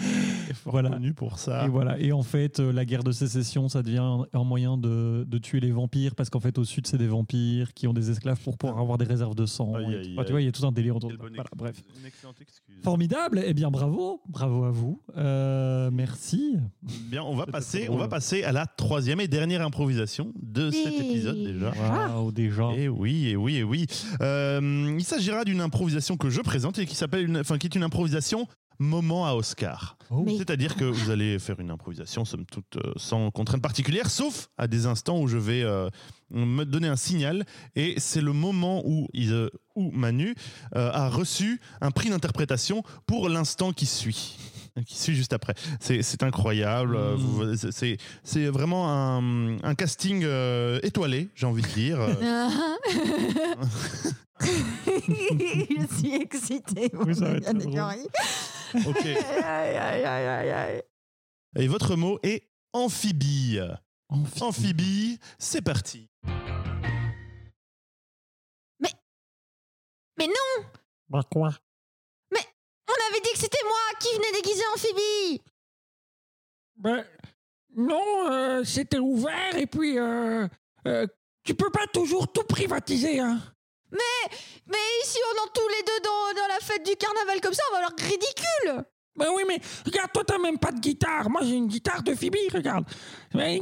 [0.01, 0.07] Il
[0.51, 0.91] est fort Voilà.
[0.91, 1.65] connu pour ça.
[1.65, 1.99] Et voilà.
[1.99, 5.61] Et en fait, euh, la guerre de sécession, ça devient un, moyen de, de tuer
[5.61, 8.57] les vampires parce qu'en fait, au sud, c'est des vampires qui ont des esclaves pour
[8.59, 9.75] pouvoir avoir des réserves de sang.
[9.75, 10.13] Aïe, Et aïe, tout.
[10.15, 11.83] Enfin, tu vois, il y a tout un délire autour de bonne Voilà, bref.
[12.01, 12.77] Une excellente excuse.
[12.83, 13.43] Formidable.
[13.45, 14.23] Eh bien, bravo.
[14.29, 15.03] Bravo à vous.
[15.17, 16.57] Euh, merci.
[17.11, 20.95] Bien, on va passer, on va passer à la troisième et dernière improvisation de cet
[20.95, 21.73] Et- épisode déjà.
[21.73, 22.71] Waouh, déjà.
[22.77, 23.87] Et oui, et oui, et oui.
[24.21, 27.75] Euh, il s'agira d'une improvisation que je présente et qui s'appelle, une- enfin, qui est
[27.75, 28.47] une improvisation
[28.79, 29.97] moment à Oscar.
[30.11, 30.23] Oh.
[30.25, 34.49] Mais- C'est-à-dire que vous allez faire une improvisation, somme toute, euh, sans contrainte particulière, sauf
[34.57, 35.91] à des instants où je vais euh,
[36.31, 37.45] me donner un signal.
[37.77, 40.35] Et c'est le moment où, il, euh, où Manu
[40.77, 44.37] euh, a reçu un prix d'interprétation pour l'instant qui suit.
[44.87, 45.55] Qui suit juste après.
[45.81, 46.95] C'est incroyable.
[46.95, 47.21] euh, Mm.
[47.21, 51.99] vous- c'est- vraiment un, un casting euh, étoilé, j'ai envie de dire.
[54.47, 56.91] Je suis excitée.
[56.95, 58.87] Oui, ça va être drôle.
[58.87, 59.07] Ok.
[59.07, 60.83] Aïe, aïe, aïe, aïe, aïe.
[61.57, 63.59] Et votre mot est amphibie.
[64.11, 66.09] Amphi- Amphibie, c'est parti.
[70.19, 70.67] Mais non,
[71.09, 71.51] Bah quoi?
[72.91, 75.41] On avait dit que c'était moi qui venais déguisé en Phoebe.
[76.77, 77.05] Ben,
[77.77, 80.49] non, euh, c'était ouvert et puis euh,
[80.87, 81.07] euh,
[81.45, 83.41] tu peux pas toujours tout privatiser, hein.
[83.91, 87.63] Mais si on entre tous les deux dans, dans la fête du carnaval comme ça,
[87.71, 88.85] on va avoir ridicule.
[89.17, 91.29] Ben oui, mais regarde, toi t'as même pas de guitare.
[91.29, 92.85] Moi j'ai une guitare de Phoebe, regarde.
[93.35, 93.59] Le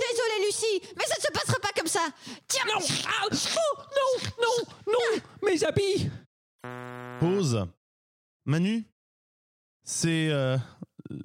[0.00, 2.00] Désolée Lucie, mais ça ne se passera pas comme ça.
[2.48, 6.10] Tiens, Non, ah, oh, non, non, non, mes habits.
[7.20, 7.66] Pause.
[8.44, 8.84] Manu,
[9.84, 10.56] c'est euh,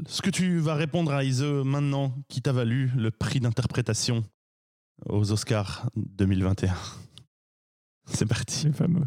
[0.08, 4.24] ce que tu vas répondre à Ise maintenant qui t'a valu le prix d'interprétation
[5.08, 6.74] aux Oscars 2021.
[8.06, 8.56] C'est parti.
[8.56, 9.06] C'est fameux.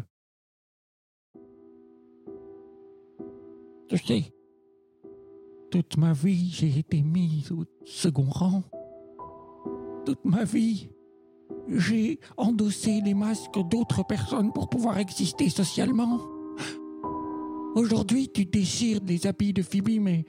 [3.89, 4.33] Tu sais,
[5.69, 8.63] toute ma vie, j'ai été mise au second rang.
[10.05, 10.89] Toute ma vie,
[11.67, 16.21] j'ai endossé les masques d'autres personnes pour pouvoir exister socialement.
[17.75, 20.25] Aujourd'hui, tu déchires les habits de Phoebe, mais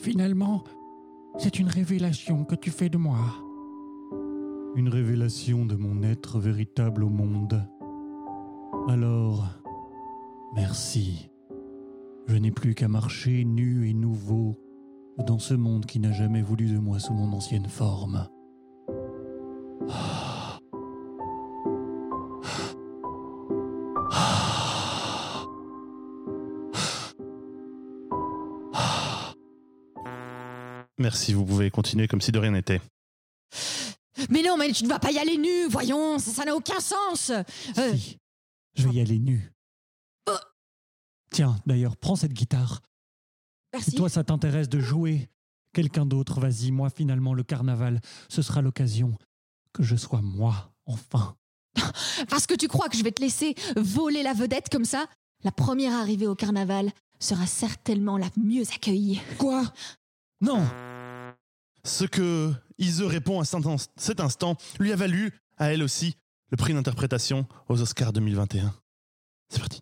[0.00, 0.64] finalement,
[1.38, 3.18] c'est une révélation que tu fais de moi.
[4.74, 7.62] Une révélation de mon être véritable au monde.
[8.88, 9.46] Alors,
[10.54, 11.28] merci.
[12.26, 14.56] Je n'ai plus qu'à marcher nu et nouveau
[15.26, 18.26] dans ce monde qui n'a jamais voulu de moi sous mon ancienne forme.
[31.10, 32.80] Merci, vous pouvez continuer comme si de rien n'était.
[34.30, 37.30] mais non, mais tu ne vas pas y aller nu, voyons, ça n'a aucun sens.
[37.30, 37.42] Euh,
[37.96, 38.16] Si,
[38.76, 39.50] je vais y aller nu.
[40.28, 40.36] Oh.
[41.32, 42.80] Tiens, d'ailleurs, prends cette guitare.
[43.72, 43.90] merci.
[43.90, 45.28] Si toi, ça t'intéresse de jouer
[45.74, 49.18] quelqu'un d'autre, vas-y, moi, finalement, le carnaval, ce sera l'occasion
[49.72, 51.34] que je sois moi, enfin.
[52.28, 55.06] Parce que tu crois que je vais te laisser voler la vedette comme ça?
[55.42, 59.20] La première arrivée au carnaval sera certainement la mieux accueillie.
[59.38, 59.64] Quoi?
[60.40, 60.64] Non
[61.84, 66.16] Ce que Ise répond à cet instant- lui a valu, à elle aussi,
[66.50, 68.74] le prix d'interprétation aux Oscars 2021.
[69.48, 69.80] C'est parti.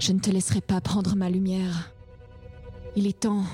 [0.00, 1.92] Je ne te laisserai pas prendre ma lumière.
[2.96, 3.44] Il est temps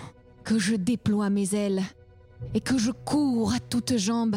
[0.45, 1.83] que je déploie mes ailes
[2.53, 4.37] et que je cours à toutes jambes.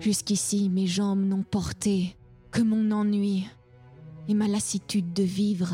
[0.00, 2.16] Jusqu'ici, mes jambes n'ont porté
[2.50, 3.46] que mon ennui
[4.28, 5.72] et ma lassitude de vivre.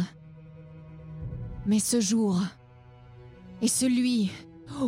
[1.67, 2.41] Mais ce jour
[3.63, 4.31] est celui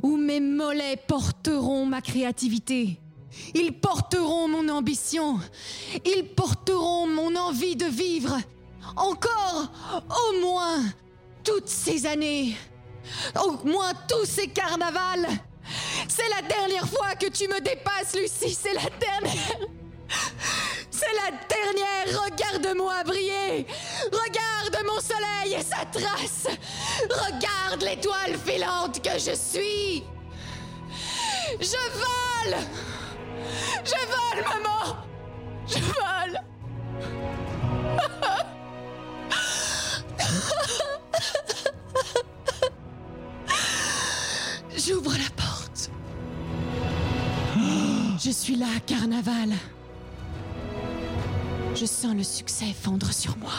[0.02, 3.00] où mes mollets porteront ma créativité.
[3.54, 5.38] Ils porteront mon ambition.
[6.04, 8.36] Ils porteront mon envie de vivre.
[8.96, 9.70] Encore,
[10.08, 10.82] au moins,
[11.44, 12.56] toutes ces années.
[13.42, 15.28] Au moins tous ces carnavals.
[16.08, 18.54] C'est la dernière fois que tu me dépasses, Lucie.
[18.54, 19.58] C'est la dernière.
[20.90, 22.22] C'est la dernière.
[22.24, 23.66] Regarde-moi briller.
[24.66, 26.48] De mon soleil et sa trace.
[27.08, 30.02] Regarde l'étoile filante que je suis.
[31.60, 32.56] Je vole.
[33.84, 34.96] Je vole, maman.
[35.68, 36.40] Je vole.
[44.76, 45.90] J'ouvre la porte.
[48.18, 49.52] Je suis là, carnaval.
[51.74, 53.52] Je sens le succès fondre sur moi.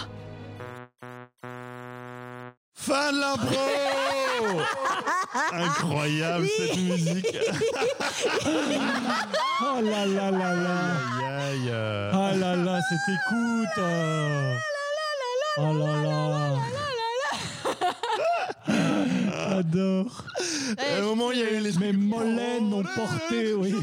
[2.97, 3.67] Fin de l'impro
[5.53, 7.37] Incroyable cette musique.
[9.61, 10.77] Oh là là là là
[11.69, 12.11] euh.
[12.13, 14.55] Ah là là, cette écoute euh.
[15.57, 16.55] Oh là là
[19.49, 20.23] J'adore
[20.77, 23.75] À un moment, il y a eu les Mes mollets n'ont porté, oui.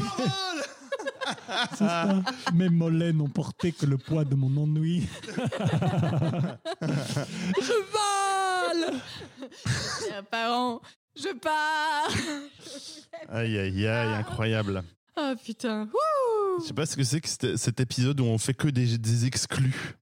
[1.77, 2.21] Ça.
[2.53, 5.07] Mes mollets n'ont porté que le poids de mon ennui.
[10.31, 10.81] Parents,
[11.15, 12.09] je pars
[13.29, 14.83] Aïe aïe aïe, incroyable.
[15.17, 18.53] Oh putain Wouh Je sais pas ce que c'est que cet- épisode où on fait
[18.53, 19.95] que des, des exclus.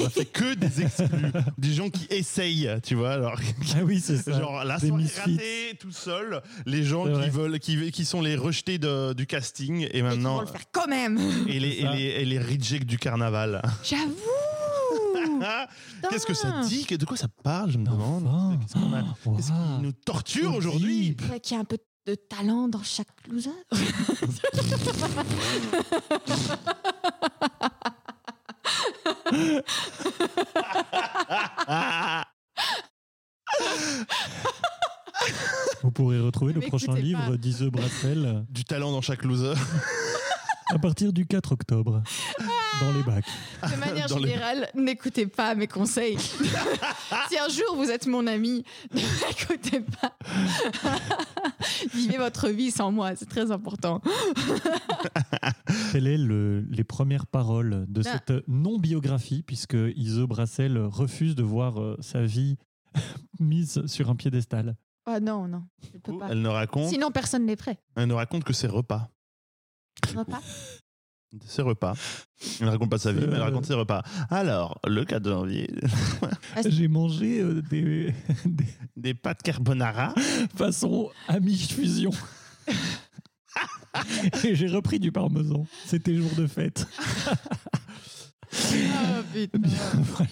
[0.00, 1.06] On a fait que des exclus.
[1.58, 3.12] des gens qui essayent, tu vois.
[3.12, 3.38] Alors,
[3.76, 4.32] Ah oui, c'est ça.
[4.38, 7.28] genre la soirée ratée tout seul, les gens C'est qui vrai.
[7.30, 10.46] veulent, qui, qui sont les rejetés de- du casting et Et qui vont maintenant le
[10.46, 11.92] faire quand même et les, C'est et ça.
[11.92, 13.62] les, et les rejects du carnaval.
[13.84, 14.55] J'avoue Ah,
[16.10, 18.26] Qu'est-ce que ça dit De quoi ça parle Je me demande.
[18.26, 18.58] Enfin.
[18.60, 19.02] Qu'est-ce qu'on a-
[19.36, 19.78] qu'est-ce qui wow.
[19.82, 21.16] nous torture aujourd'hui.
[21.30, 23.50] Ouais, Qu'il y a un peu de talent dans chaque loser.
[35.82, 37.36] Vous pourrez retrouver le Mais prochain écoutez livre pas.
[37.36, 39.54] d'Ise Brassel Du talent dans chaque loser.
[40.70, 42.02] à partir du 4 octobre
[42.80, 43.24] dans les bacs.
[43.62, 46.18] De manière Dans les- générale, n'écoutez pas mes conseils.
[47.28, 50.16] si un jour vous êtes mon ami, n'écoutez pas.
[51.94, 54.00] Vivez votre vie sans moi, c'est très important.
[55.92, 58.12] Quelles sont le- les premières paroles de Ah.
[58.12, 62.56] cette non-biographie, puisque Ise Brassel refuse de voir euh, sa vie
[63.40, 64.76] mise sur un piédestal?
[65.06, 66.28] Ah non, non, je peux pas.
[66.30, 67.78] Elle ne raconte, Sinon, personne n'est prêt.
[67.94, 69.08] elle ne raconte que ses repas.
[70.14, 70.40] Repas?
[71.44, 71.94] Ses repas.
[72.60, 73.26] Elle ne raconte pas sa vie, Euh.
[73.28, 74.02] mais elle raconte ses repas.
[74.30, 75.68] Alors, le 4 janvier,
[76.68, 80.14] J'ai mangé euh, des, des des pâtes carbonara.
[80.56, 82.10] façons Amish Fusion.
[84.44, 85.66] Et j'ai repris du parmesan.
[85.86, 86.86] C'était jour de fête.
[88.52, 89.58] Oh putain.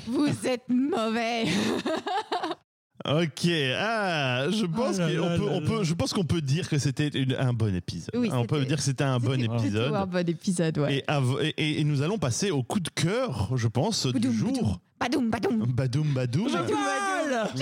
[0.06, 1.44] Vous êtes mauvais.
[3.06, 3.46] Ok,
[3.78, 7.10] ah, je pense Oh là qu'on peut, on je pense qu'on peut dire que c'était
[7.38, 8.14] un bon épisode.
[8.14, 9.92] Oui, on peut dire que c'était un bon épisode.
[9.92, 10.96] un bon épisode, ouais.
[10.98, 14.30] Et, av- et- et- et nous allons passer au coup de cœur, je pense, Boudoum,
[14.32, 14.80] du jour.
[14.98, 15.66] Badoum, badoum.
[15.66, 16.50] Badoum, badoum.
[16.50, 17.54] Badoum, badoum.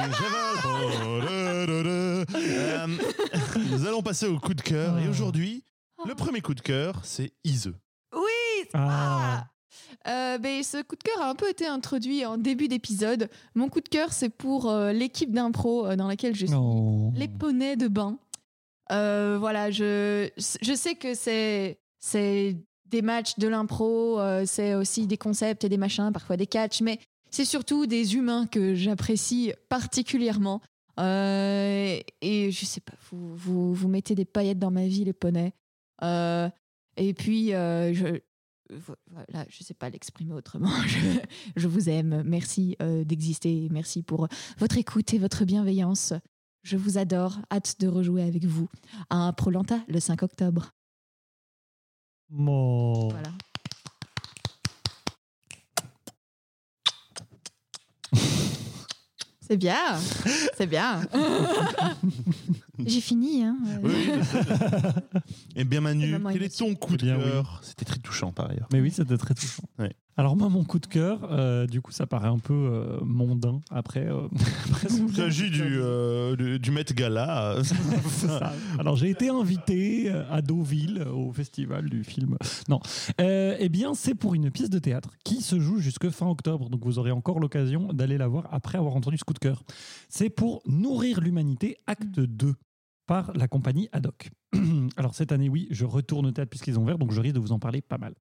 [2.36, 2.86] Euh,
[3.70, 4.98] nous allons passer au coup de cœur.
[4.98, 5.10] Et Oh.
[5.10, 5.64] aujourd'hui,
[6.06, 7.72] le premier coup de cœur, c'est Ise.
[8.14, 9.46] Oui Ah.
[10.08, 13.28] Euh, ben, ce coup de cœur a un peu été introduit en début d'épisode.
[13.54, 16.54] Mon coup de cœur, c'est pour euh, l'équipe d'impro euh, dans laquelle je suis.
[16.54, 17.12] Non.
[17.14, 18.18] Les poneys de bain.
[18.90, 22.56] Voilà, je, je sais que c'est c'est
[22.90, 26.98] des matchs de l'impro, c'est aussi des concepts et des machins, parfois des catchs, mais
[27.30, 30.60] c'est surtout des humains que j'apprécie particulièrement.
[30.98, 35.54] Et je sais pas, vous, vous, vous mettez des paillettes dans ma vie, les poneys.
[36.02, 38.20] Et puis, je,
[39.10, 40.70] voilà, je sais pas l'exprimer autrement.
[40.86, 40.98] Je,
[41.56, 42.22] je vous aime.
[42.24, 43.68] Merci euh, d'exister.
[43.70, 46.12] Merci pour votre écoute et votre bienveillance.
[46.62, 47.38] Je vous adore.
[47.50, 48.68] Hâte de rejouer avec vous
[49.10, 50.70] à un Prolanta le 5 octobre.
[53.10, 53.32] Voilà.
[59.52, 59.98] C'est bien,
[60.56, 61.02] c'est bien.
[62.86, 63.44] J'ai fini.
[63.44, 63.58] Hein.
[63.82, 63.92] Oui,
[64.24, 64.40] sais.
[65.56, 67.22] Eh bien, Manu, Vraiment quel est ton coup de oui.
[67.22, 67.60] cœur?
[67.62, 68.66] C'était très touchant par ailleurs.
[68.72, 69.62] Mais oui, c'était très touchant.
[69.78, 69.92] Ouais.
[70.18, 73.60] Alors moi, mon coup de cœur, euh, du coup, ça paraît un peu euh, mondain
[73.70, 74.06] après.
[74.06, 74.28] euh,
[74.70, 77.56] après Il s'agit du, euh, du, du Met Gala.
[78.08, 78.52] ça.
[78.78, 82.36] Alors j'ai été invité à Deauville au festival du film.
[82.68, 82.80] Non,
[83.18, 86.68] eh bien c'est pour une pièce de théâtre qui se joue jusque fin octobre.
[86.68, 89.62] Donc vous aurez encore l'occasion d'aller la voir après avoir entendu ce coup de cœur.
[90.10, 92.54] C'est pour Nourrir l'humanité, acte 2
[93.06, 94.30] par la compagnie Haddock.
[94.96, 97.40] Alors cette année, oui, je retourne au théâtre puisqu'ils ont ouvert, donc je risque de
[97.40, 98.14] vous en parler pas mal.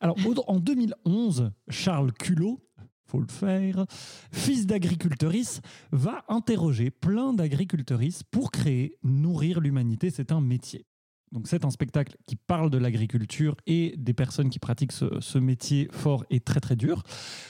[0.00, 2.60] Alors en 2011, Charles Culot,
[3.06, 3.86] faut le faire,
[4.32, 5.60] fils d'agricultrice,
[5.92, 10.10] va interroger plein d'agricultrices pour créer Nourrir l'humanité.
[10.10, 10.86] C'est un métier.
[11.32, 15.88] Donc c'est un spectacle qui parle de l'agriculture et des personnes qui pratiquent ce, métier
[15.90, 17.02] fort et très très dur.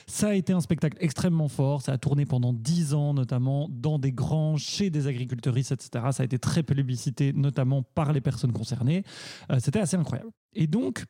[0.06, 1.82] Ça a été un spectacle extrêmement fort.
[1.82, 6.06] Ça a tourné pendant dix ans, notamment dans des granges, chez des agricultrices, etc.
[6.12, 9.04] Ça a été très plébiscité, notamment par les personnes concernées.
[9.52, 10.30] Euh, C'était assez incroyable.
[10.54, 11.04] Et donc,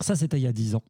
[0.00, 0.82] ça, c'était il y a 10 ans.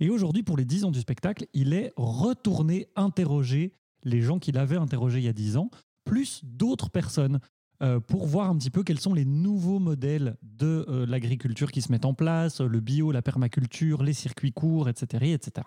[0.00, 3.74] Et aujourd'hui, pour les 10 ans du spectacle, il est retourné interroger
[4.04, 5.70] les gens qu'il avait interrogés il y a 10 ans,
[6.04, 7.40] plus d'autres personnes.
[7.82, 11.82] euh, pour voir un petit peu quels sont les nouveaux modèles de euh, l'agriculture qui
[11.82, 15.32] se mettent en place, le bio, la permaculture, les circuits courts, etc.
[15.32, 15.66] etc.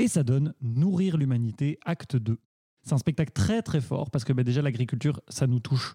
[0.00, 2.38] Et ça donne Nourrir l'humanité, acte 2.
[2.82, 5.94] C'est un spectacle très très fort parce que bah, déjà l'agriculture, ça nous touche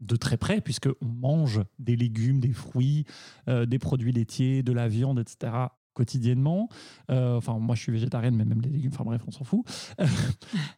[0.00, 3.04] de très près puisque on mange des légumes, des fruits,
[3.48, 5.52] euh, des produits laitiers, de la viande, etc
[5.94, 6.68] quotidiennement.
[7.10, 9.64] Euh, enfin, moi, je suis végétarienne, mais même les légumes, enfin bref, on s'en fout.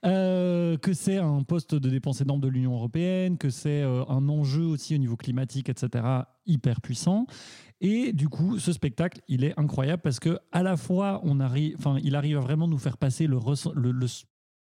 [0.06, 4.64] Euh, que c'est un poste de dépense énorme de l'Union européenne, que c'est un enjeu
[4.64, 6.04] aussi au niveau climatique, etc.,
[6.46, 7.26] hyper puissant.
[7.82, 11.76] Et du coup, ce spectacle, il est incroyable parce que à la fois, on arrive,
[11.78, 13.38] enfin, il arrive à vraiment nous faire passer le,
[13.74, 14.06] le, le-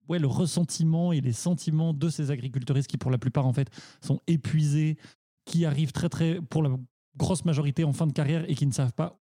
[0.09, 3.69] ouais, le ressentiment et les sentiments de ces agriculteuristes qui, pour la plupart, en fait,
[4.01, 4.97] sont épuisés,
[5.45, 6.71] qui arrivent très, très, pour la
[7.16, 9.19] grosse majorité, en fin de carrière et qui ne savent pas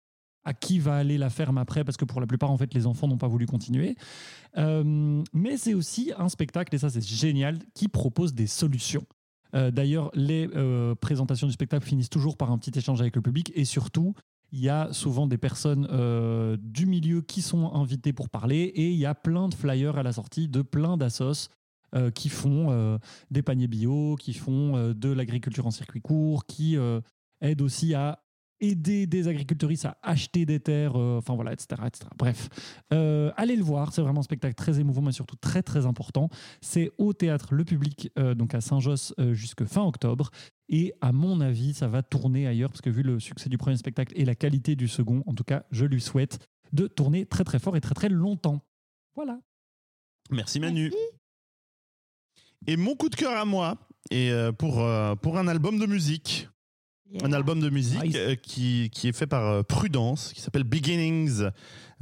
[0.44, 2.88] à qui va aller la ferme après, parce que pour la plupart, en fait, les
[2.88, 3.96] enfants n'ont pas voulu continuer.
[4.58, 9.06] Euh, mais c'est aussi un spectacle, et ça c'est génial, qui propose des solutions.
[9.54, 13.22] Euh, D'ailleurs, les euh, présentations du spectacle finissent toujours par un petit échange avec le
[13.22, 14.16] public, et surtout,
[14.52, 18.90] il y a souvent des personnes euh, du milieu qui sont invitées pour parler, et
[18.90, 21.50] il y a plein de flyers à la sortie de plein d'assos
[21.96, 22.98] euh, qui font euh,
[23.32, 26.78] des paniers bio, qui font de l'agriculture en circuit court, qui
[27.42, 28.20] aident aussi à
[28.62, 32.06] aider des agriculteuristes à acheter des terres, euh, enfin voilà, etc., etc.
[32.18, 32.50] Bref,
[32.94, 36.30] Euh, allez le voir, c'est vraiment un spectacle très émouvant, mais surtout très très important.
[36.62, 40.30] C'est au théâtre Le Public, euh, donc à Saint-Josse, euh, jusque fin octobre.
[40.70, 43.78] Et à mon avis, ça va tourner ailleurs, parce que vu le succès du premier
[43.78, 46.40] spectacle et la qualité du second, en tout cas, je lui souhaite
[46.74, 48.62] de tourner très très fort et très très longtemps.
[49.16, 49.40] Voilà.
[50.30, 50.84] Merci Manu.
[50.84, 50.98] Merci.
[52.68, 53.78] Et mon coup de cœur à moi,
[54.12, 54.86] et pour,
[55.22, 56.48] pour un album de musique.
[57.14, 57.26] Yeah.
[57.28, 58.16] Un album de musique Nice.
[58.18, 61.44] euh, qui, qui est fait par euh, Prudence, qui s'appelle Beginnings,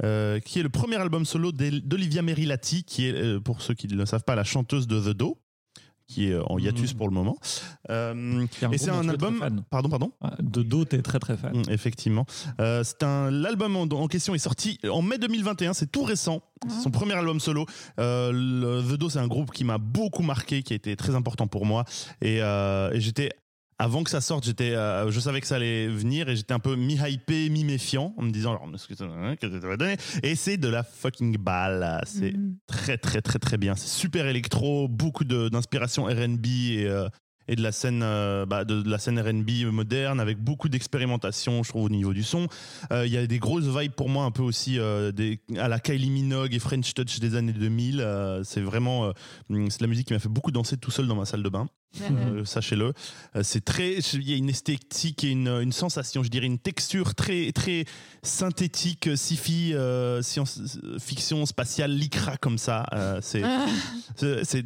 [0.04, 3.96] euh, qui est le premier album solo d'Olivia Merilati, qui est, pour ceux qui ne
[3.96, 5.38] le savent pas, la chanteuse de The Do,
[6.06, 6.96] qui est en hiatus Mhm.
[6.98, 7.38] pour le moment.
[7.90, 9.62] Euh, et c'est un album.
[9.70, 10.12] Pardon, pardon.
[10.20, 11.56] Ah, De dos, t'es très très fan.
[11.56, 12.26] Mm, Effectivement.
[12.60, 15.72] Euh, c'est un l'album en, en question est sorti en mai 2021.
[15.72, 16.42] C'est tout récent.
[16.68, 17.64] C'est son premier album solo.
[18.00, 21.14] Euh, le- The Do, c'est un groupe qui m'a beaucoup marqué, qui a été très
[21.14, 21.84] important pour moi.
[22.22, 23.30] Et, euh, et j'étais
[23.80, 26.58] avant que ça sorte, j'étais, euh, je savais que ça allait venir et j'étais un
[26.58, 29.76] peu mi-hypé, mi-méfiant en me disant alors qu'est-ce que ça, hein, qu'est-ce que ça va
[29.78, 29.96] donner?
[30.22, 32.00] Et c'est de la fucking balle.
[32.06, 32.56] C'est Mhm.
[32.66, 33.74] très très très très bien.
[33.76, 37.08] C'est super électro, beaucoup d'inspiration R&B et, euh,
[37.48, 41.62] et de la scène euh, bah, de, de la scène R&B moderne avec beaucoup d'expérimentation,
[41.62, 42.48] je trouve au niveau du son.
[42.92, 44.78] Il y a des grosses vibes pour moi un peu aussi
[45.14, 48.00] des, à la Kylie Minogue et French Touch des années 2000.
[48.00, 49.12] Euh, c'est vraiment euh,
[49.70, 51.66] c'est la musique qui m'a fait beaucoup danser tout seul dans ma salle de bain.
[52.02, 52.92] Euh, sachez-le.
[53.36, 56.58] Euh, c'est très, il y a une esthétique et une, une sensation, je dirais une
[56.58, 57.84] texture très très
[58.22, 62.86] synthétique, euh, sci-fi, euh, science fiction spatiale, lycra comme ça.
[63.22, 63.42] C'est
[64.44, 64.64] c'est-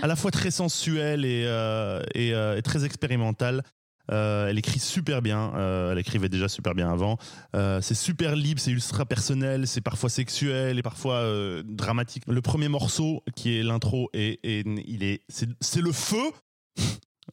[0.00, 1.42] à la fois très sensuel et,
[2.14, 3.62] et, et très expérimental.
[4.10, 5.52] Euh, elle écrit super bien.
[5.54, 7.18] euh, elle écrivait déjà super bien avant.
[7.54, 11.24] Euh, c'est super libre, c'est ultra personnel, c'est parfois sexuel et parfois
[11.64, 12.24] dramatique.
[12.26, 16.16] Le premier morceau, qui est l'intro, et, et il est, c'est le feu.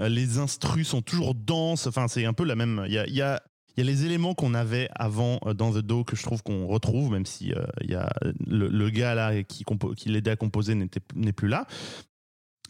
[0.02, 1.88] Euh, Les instrus sont toujours denses.
[1.88, 2.84] Enfin, c'est un peu la même.
[2.88, 3.42] Il y a,
[3.78, 7.26] les éléments qu'on avait avant euh, dans The Do que je trouve qu'on retrouve, même
[7.26, 7.66] si euh,
[8.46, 9.64] le, gars là qui,
[10.08, 11.66] l'aidait à composer n'est plus là.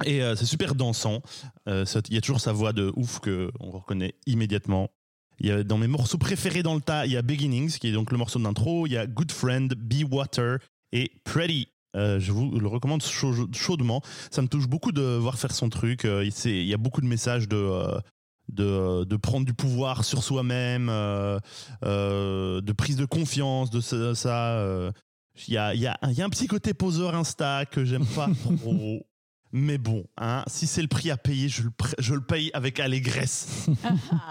[0.06, 1.22] Et c'est super dansant.
[1.68, 4.90] Il y a toujours sa voix de ouf que on reconnaît immédiatement.
[5.42, 7.92] Y a, dans mes morceaux préférés dans le tas, il y a Beginnings, qui est
[7.92, 8.88] donc le morceau d'intro.
[8.88, 10.60] Il y a Good Friend, Be Water
[10.94, 11.68] et Pretty.
[11.96, 14.02] Euh, je vous le recommande chau- chaudement.
[14.32, 16.06] Ça me touche beaucoup de voir faire son truc.
[16.06, 18.00] Euh, il y a beaucoup de messages de, euh,
[18.50, 21.40] de, de prendre du pouvoir sur soi-même, euh,
[21.84, 24.16] euh, de prise de confiance, de ça.
[24.16, 24.92] ça, euh.
[25.48, 27.86] Il y, a, il y, a, il y a un petit côté poseur Insta que
[27.86, 28.28] j'aime pas
[28.62, 29.06] trop.
[29.52, 32.80] Mais bon, hein, si c'est le prix à payer, je le, je le paye avec
[32.80, 33.68] allégresse.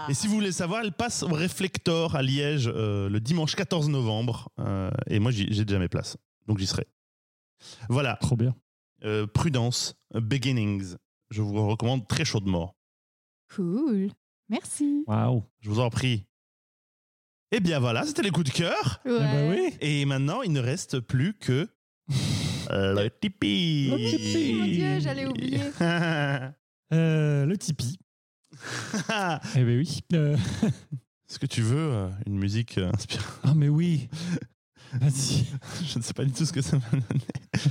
[0.07, 3.89] et si vous voulez savoir, elle passe au Reflector à Liège euh, le dimanche 14
[3.89, 4.49] novembre.
[4.59, 6.15] Euh, et moi, j'ai déjà mes places.
[6.47, 6.87] Donc j'y serai.
[7.89, 8.55] Voilà, Trop bien.
[9.03, 10.95] euh, Prudence, Beginnings.
[11.29, 12.75] Je vous recommande très chaudement.
[13.55, 14.09] Cool.
[14.49, 15.03] Merci.
[15.07, 15.43] Waouh.
[15.59, 16.25] Je vous en prie.
[17.51, 19.01] Et bien voilà, c'était les coups de cœur.
[19.05, 19.73] Eh ben oui.
[19.81, 21.67] Et maintenant, il ne reste plus que
[22.71, 23.89] euh, le Tipeee.
[23.89, 24.53] Le Tipeee.
[24.55, 25.61] Mon Dieu, j'allais oublier.
[26.91, 27.99] Euh, le Tipeee.
[29.55, 29.99] Eh ben oui.
[30.13, 30.35] Euh,
[31.29, 33.39] Est-ce que tu veux euh, une musique inspirante?
[33.43, 34.09] Ah mais oui.
[34.93, 35.45] Vas-y.
[35.85, 37.23] Je ne sais pas du tout ce que ça va donner.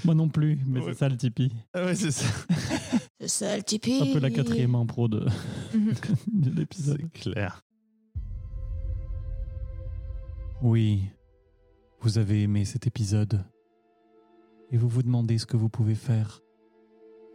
[0.05, 0.93] Moi non plus, mais Ouais.
[0.93, 1.53] c'est ça le Tipeee.
[1.75, 2.27] Ah ouais, c'est ça.
[3.21, 4.11] C'est ça le Tipeee.
[4.11, 5.27] Un peu la quatrième impro de,
[6.33, 7.01] de l'épisode.
[7.14, 7.62] C'est clair.
[10.62, 11.03] Oui,
[12.01, 13.45] vous avez aimé cet épisode.
[14.71, 16.43] Et vous vous demandez ce que vous pouvez faire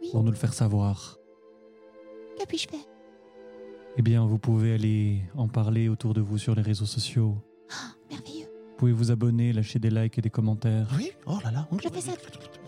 [0.00, 0.08] Oui.
[0.12, 1.18] pour nous le faire savoir.
[2.38, 2.80] Que puis-je faire
[3.96, 7.40] eh bien, vous pouvez aller en parler autour de vous sur les réseaux sociaux.
[8.74, 10.88] Vous pouvez vous abonner, lâcher des likes et des commentaires.
[10.96, 11.68] Oui, oh là là.
[11.80, 12.10] Je fais ça.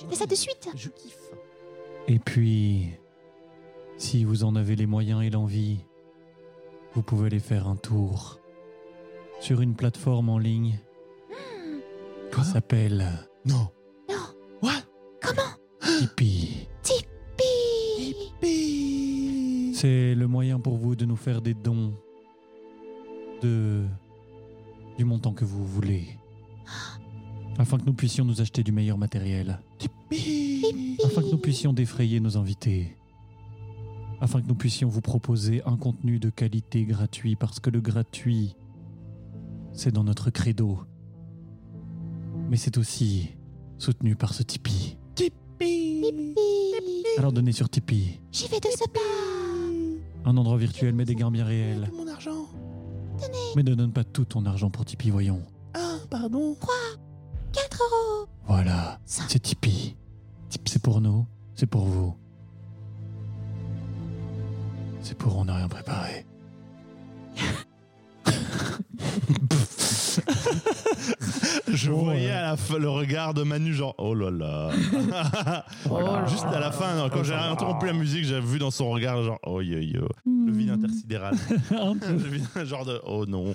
[0.01, 0.69] Je fais ça de suite.
[0.77, 1.19] Je kiffe.
[2.07, 2.93] Et puis,
[3.97, 5.81] si vous en avez les moyens et l'envie,
[6.95, 8.39] vous pouvez aller faire un tour
[9.41, 10.79] sur une plateforme en ligne
[12.33, 13.05] Quoi qui s'appelle
[13.45, 13.69] Non.
[14.09, 14.15] Non.
[14.63, 14.85] What?
[15.21, 15.43] Comment?
[15.81, 16.69] Tipeee.
[16.83, 18.15] Tipeee.
[19.75, 21.95] C'est le moyen pour vous de nous faire des dons
[23.43, 23.83] de
[24.99, 26.19] du montant que vous voulez.
[27.59, 29.61] Afin que nous puissions nous acheter du meilleur matériel.
[31.05, 32.97] Afin que nous puissions défrayer nos invités.
[34.21, 38.57] Afin que nous puissions vous proposer un contenu de qualité gratuit parce que le gratuit,
[39.73, 40.81] c'est dans notre credo.
[42.49, 43.31] Mais c'est aussi
[43.79, 44.97] soutenu par ce Tipeee.
[47.19, 48.21] Alors donnez sur Tipeee.
[48.33, 49.01] J'y vais de ce pas.
[50.25, 51.91] Un endroit virtuel mais des gains bien réels.
[53.57, 55.41] Mais ne donne pas tout ton argent pour Tipeee, voyons.
[55.73, 56.55] Ah, pardon.
[57.55, 58.29] 4 euros.
[58.47, 59.25] Voilà, Cinq.
[59.31, 59.97] c'est Tipeee.
[60.67, 62.15] C'est pour nous, c'est pour vous.
[65.01, 66.27] C'est pour on n'a rien préparé.
[71.77, 74.71] Je Bon, voyais à la fin le regard de Manu, genre, oh là là.
[76.29, 79.39] Juste à la fin, quand j'ai interrompu la musique, j'ai vu dans son regard, genre,
[79.47, 80.09] oh yo yo.
[80.25, 81.35] Le vide intersidéral.
[81.71, 83.53] Le vide- genre de, oh non.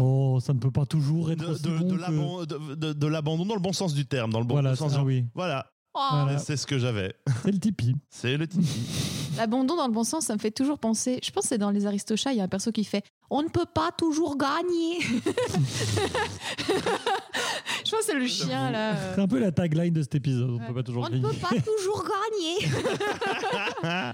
[0.00, 2.74] Oh, ça ne peut pas toujours être De, aussi de- bon de que- l'abandon de,
[2.74, 4.98] de- de l'abandon dans le bon sens du terme, dans le bon Voilà, sens ça,
[4.98, 5.24] genre, oui.
[5.34, 6.00] Voilà, Oh.
[6.24, 6.38] Voilà.
[6.38, 7.14] c'est ce que j'avais.
[7.44, 7.94] C'est le Tipeee.
[8.10, 8.66] C'est le Tipeee.
[9.36, 11.20] L'abandon dans le bon sens, ça me fait toujours penser.
[11.22, 13.42] Je pense que c'est dans les Aristochats, il y a un perso qui fait On
[13.42, 14.98] ne peut pas toujours gagner.
[17.84, 18.94] Je pense que c'est le chien là.
[19.14, 20.50] C'est un peu la tagline de cet épisode.
[20.50, 20.66] On Ouais.
[20.68, 21.34] peut pas toujours On ne gagner.
[21.34, 22.68] peut pas toujours gagner.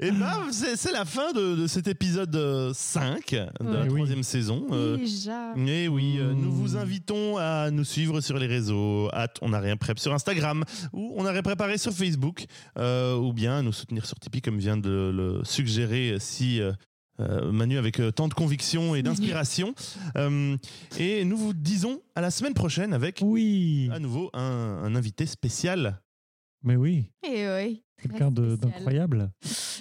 [0.00, 4.24] Et ben, c'est c'est la fin de, de cet épisode euh, 5 de la troisième
[4.24, 4.66] saison.
[4.72, 5.52] Euh, Déjà.
[5.56, 6.54] Et oui, euh, nous Mmh.
[6.54, 10.64] vous invitons à nous suivre sur les réseaux, at on n'a rien prep sur Instagram,
[10.92, 12.44] ou on a rien préparé sur Facebook,
[12.76, 16.60] euh, ou bien à nous soutenir sur Tipeee comme vient de le suggérer si
[17.20, 19.74] euh, Manu avec euh, tant de conviction et d'inspiration.
[20.16, 20.56] Euh,
[20.98, 24.40] et nous vous disons à la semaine prochaine avec Oui, à nouveau un,
[24.84, 26.00] un invité spécial.
[26.62, 27.82] mais oui, Et oui.
[28.00, 29.30] quelqu'un de- d'incroyable.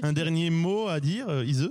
[0.02, 1.70] Un dernier mot à dire, euh, Ise?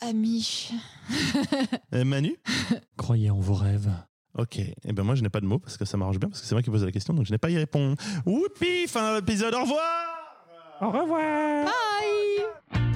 [0.00, 0.70] Ami.
[1.94, 2.36] Euh, Manu?
[2.96, 3.90] Croyez en vos rêves.
[4.38, 6.40] Ok, et ben moi je n'ai pas de mots parce que ça marche bien, parce
[6.40, 7.96] que c'est moi qui pose la question, donc je n'ai pas à y répondre.
[8.26, 12.89] Oupi, fin de l'épisode, au revoir Au revoir Bye.